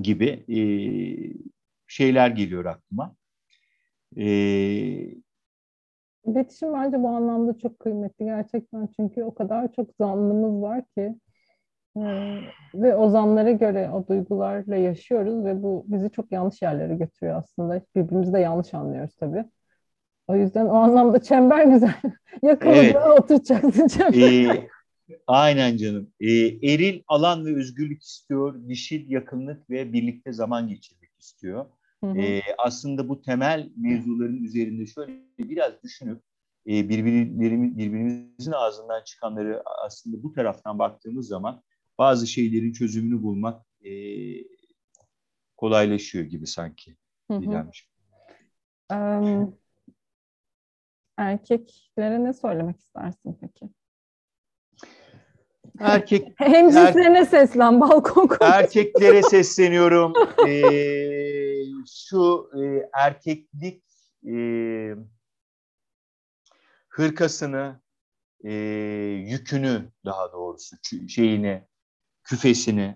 [0.01, 0.59] gibi e,
[1.87, 3.15] şeyler geliyor aklıma.
[4.17, 4.25] E,
[6.25, 11.15] İletişim bence bu anlamda çok kıymetli gerçekten çünkü o kadar çok zanlımız var ki
[11.97, 12.01] e,
[12.73, 17.81] ve o zanlara göre o duygularla yaşıyoruz ve bu bizi çok yanlış yerlere götürüyor aslında.
[17.95, 19.45] Birbirimizi de yanlış anlıyoruz tabii.
[20.27, 21.95] O yüzden o anlamda çember güzel.
[22.43, 23.19] Yakaladığına evet.
[23.19, 24.55] oturacaksın çember.
[24.55, 24.67] Ee,
[25.27, 26.11] aynen canım.
[26.19, 26.29] Ee,
[26.73, 28.67] eril alan ve özgürlük istiyor.
[28.67, 31.65] Dişil yakınlık ve birlikte zaman geçirmek istiyor.
[32.03, 32.17] Hı hı.
[32.17, 36.21] E, aslında bu temel mevzuların üzerinde şöyle biraz düşünüp
[36.67, 41.61] e, birbirlerimiz, birbirimizin ağzından çıkanları aslında bu taraftan baktığımız zaman
[41.97, 43.91] bazı şeylerin çözümünü bulmak e,
[45.57, 46.95] kolaylaşıyor gibi sanki.
[47.31, 47.65] Hı hı.
[48.91, 49.55] Um,
[51.17, 53.69] erkeklere ne söylemek istersin peki?
[55.81, 58.51] Erkek hem cinslerine er, seslen balkon konuşuyor.
[58.53, 60.13] Erkeklere sesleniyorum.
[60.47, 60.71] ee,
[62.07, 63.83] şu e, erkeklik
[64.27, 64.35] e,
[66.89, 67.81] hırkasını
[68.43, 68.53] e,
[69.27, 70.75] yükünü daha doğrusu
[71.07, 71.63] şeyini
[72.23, 72.95] küfesini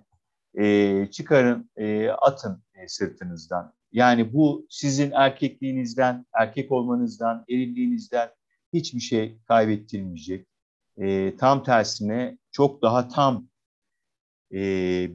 [0.57, 3.73] e, çıkarın e, atın e, sırtınızdan.
[3.91, 8.29] Yani bu sizin erkekliğinizden, erkek olmanızdan, erilliğinizden
[8.73, 10.47] hiçbir şey kaybettirmeyecek.
[10.97, 13.47] E, tam tersine çok daha tam
[14.51, 14.59] e,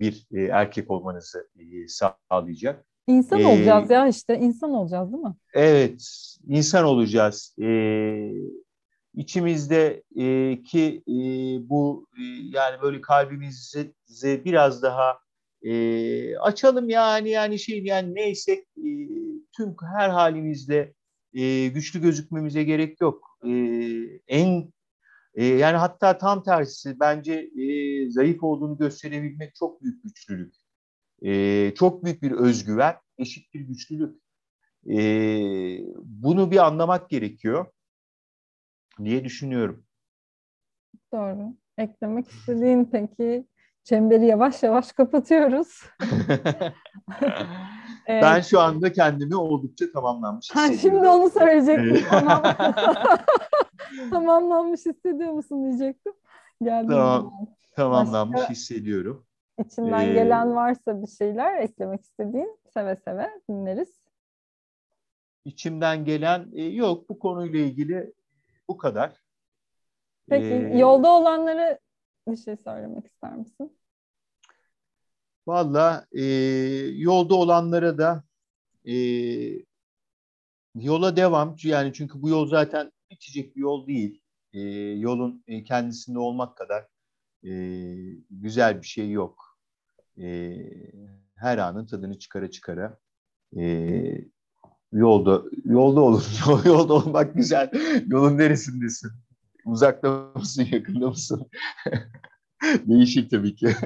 [0.01, 2.87] bir e, erkek olmanızı e, sağlayacak.
[3.07, 5.35] İnsan ee, olacağız ya işte insan olacağız değil mi?
[5.55, 6.03] Evet
[6.47, 7.57] insan olacağız.
[7.63, 8.33] Ee,
[9.15, 11.15] içimizde e, ki e,
[11.69, 12.23] bu e,
[12.57, 15.19] yani böyle kalbimizi biraz daha
[15.63, 18.89] e, açalım yani yani şey yani neyse e,
[19.57, 20.95] tüm her halimizde
[21.35, 23.39] e, güçlü gözükmemize gerek yok.
[23.47, 23.51] E,
[24.29, 24.73] en
[25.41, 30.55] e, yani hatta tam tersi bence e, zayıf olduğunu gösterebilmek çok büyük güçlülük.
[31.23, 34.23] E, çok büyük bir özgüven, eşit bir güçlülük.
[34.91, 34.99] E,
[35.99, 37.67] bunu bir anlamak gerekiyor
[39.05, 39.85] diye düşünüyorum.
[41.13, 41.55] Doğru.
[41.79, 43.47] Eklemek istediğin peki
[43.85, 45.83] çemberi yavaş yavaş kapatıyoruz.
[48.11, 48.23] Evet.
[48.23, 50.75] Ben şu anda kendimi oldukça tamamlanmış hissediyorum.
[50.75, 52.07] Ha, şimdi onu söyleyecektim.
[52.11, 52.43] Tamam.
[54.11, 56.13] tamamlanmış hissediyor musun diyecektim.
[56.63, 57.33] Geldim tamam.
[57.77, 59.27] Tamamlanmış Başka hissediyorum.
[59.59, 64.01] İçinden ee, gelen varsa bir şeyler eklemek istediğin seve seve dinleriz.
[65.45, 68.13] İçimden gelen e, yok bu konuyla ilgili
[68.69, 69.25] bu kadar.
[70.29, 71.79] Peki ee, yolda olanları
[72.29, 73.79] bir şey söylemek ister misin?
[75.47, 76.25] Valla e,
[76.95, 78.25] yolda olanlara da
[78.85, 78.95] e,
[80.75, 81.57] yola devam.
[81.63, 84.23] Yani çünkü bu yol zaten bitecek bir yol değil.
[84.53, 84.61] E,
[84.99, 86.87] yolun e, kendisinde olmak kadar
[87.45, 87.53] e,
[88.31, 89.59] güzel bir şey yok.
[90.19, 90.57] E,
[91.37, 92.99] her anın tadını çıkara çıkara
[93.57, 93.65] e,
[94.93, 96.23] yolda yolda olun.
[96.65, 97.71] yolda olmak güzel.
[98.07, 99.11] Yolun neresindesin?
[99.65, 101.51] Uzakta mısın, yakında mısın?
[102.63, 103.77] Değişik tabii ki.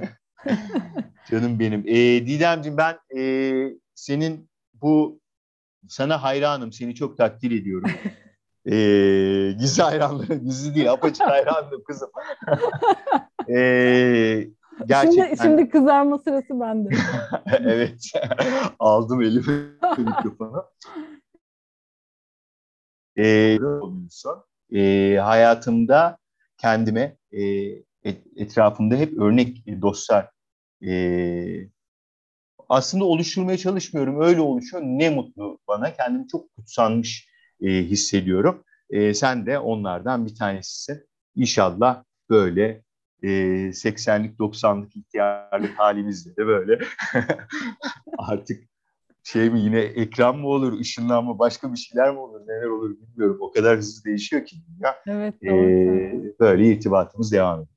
[1.30, 1.84] Canım benim.
[1.86, 3.22] E, Didemciğim ben e,
[3.94, 5.20] senin bu
[5.88, 6.72] sana hayranım.
[6.72, 7.90] Seni çok takdir ediyorum.
[8.66, 8.76] E,
[9.58, 10.44] gizli hayranlarım.
[10.44, 10.92] Gizli değil.
[10.92, 12.10] Apaçık hayranım kızım.
[13.48, 14.48] e,
[14.86, 15.24] gerçekten...
[15.24, 16.88] Şimdi, şimdi kızarma sırası bende.
[17.58, 18.00] evet.
[18.78, 19.66] Aldım elime
[19.98, 20.64] mikrofonu.
[23.18, 23.58] E,
[24.72, 26.18] e, hayatımda
[26.58, 27.42] kendime e,
[28.36, 30.30] etrafımda hep örnek dostlar
[30.86, 31.68] e,
[32.68, 34.20] aslında oluşturmaya çalışmıyorum.
[34.20, 34.82] Öyle oluşuyor.
[34.82, 35.94] Ne mutlu bana.
[35.96, 38.64] Kendimi çok kutsanmış e, hissediyorum.
[38.90, 41.06] E, sen de onlardan bir tanesisin.
[41.36, 42.82] İnşallah böyle
[43.22, 43.28] e,
[43.68, 46.78] 80'lik 90'lık ihtiyarlık halimizde de böyle
[48.18, 48.62] artık
[49.22, 53.38] şey mi yine ekran mı olur, ışınlanma başka bir şeyler mi olur, neler olur bilmiyorum.
[53.40, 54.96] O kadar hızlı değişiyor ki dünya.
[55.06, 55.70] Evet, doğru.
[55.70, 57.68] Ee, böyle irtibatımız devam ediyor.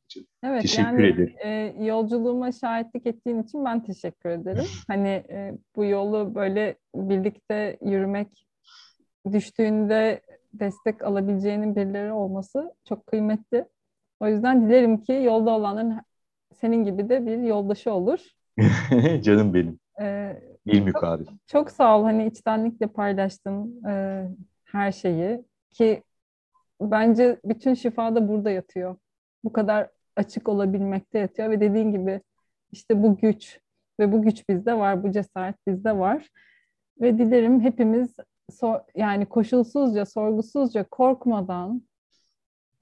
[0.43, 1.35] Evet, teşekkür yani, ederim.
[1.45, 4.65] E, yolculuğuma şahitlik ettiğin için ben teşekkür ederim.
[4.87, 8.46] hani e, bu yolu böyle birlikte yürümek,
[9.33, 10.21] düştüğünde
[10.53, 13.65] destek alabileceğinin birileri olması çok kıymetli.
[14.19, 16.01] O yüzden dilerim ki yolda olanların
[16.55, 18.19] senin gibi de bir yoldaşı olur.
[19.21, 19.79] Canım benim.
[20.01, 21.25] Ee, bir mukabil.
[21.25, 22.03] Çok, çok sağ ol.
[22.03, 24.23] Hani içtenlikle paylaştın e,
[24.65, 26.03] her şeyi ki
[26.81, 28.95] bence bütün şifa da burada yatıyor.
[29.43, 32.21] Bu kadar açık olabilmekte yatıyor ve dediğin gibi
[32.71, 33.59] işte bu güç
[33.99, 36.29] ve bu güç bizde var, bu cesaret bizde var.
[37.01, 38.15] Ve dilerim hepimiz
[38.51, 41.81] so yani koşulsuzca, sorgusuzca, korkmadan,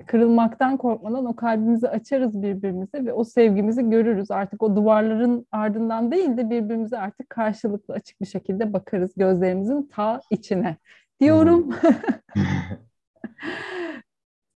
[0.08, 4.32] kırılmaktan korkmadan o kalbimizi açarız birbirimize ve o sevgimizi görürüz.
[4.32, 10.22] Artık o duvarların ardından değil de birbirimize artık karşılıklı açık bir şekilde bakarız gözlerimizin ta
[10.32, 10.78] içine
[11.20, 11.76] diyorum.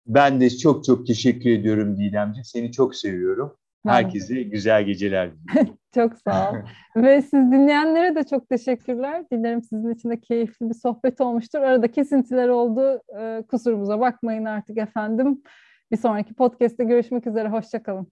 [0.06, 2.44] Ben de çok çok teşekkür ediyorum Didemciğim.
[2.44, 3.56] Seni çok seviyorum.
[3.88, 5.30] Herkese güzel geceler
[5.94, 6.54] çok sağ ol.
[6.96, 9.24] Ve siz dinleyenlere de çok teşekkürler.
[9.32, 11.58] Dilerim sizin için de keyifli bir sohbet olmuştur.
[11.58, 13.02] Arada kesintiler oldu.
[13.20, 15.42] Ee, kusurumuza bakmayın artık efendim.
[15.90, 17.48] Bir sonraki podcast'te görüşmek üzere.
[17.48, 18.08] Hoşçakalın.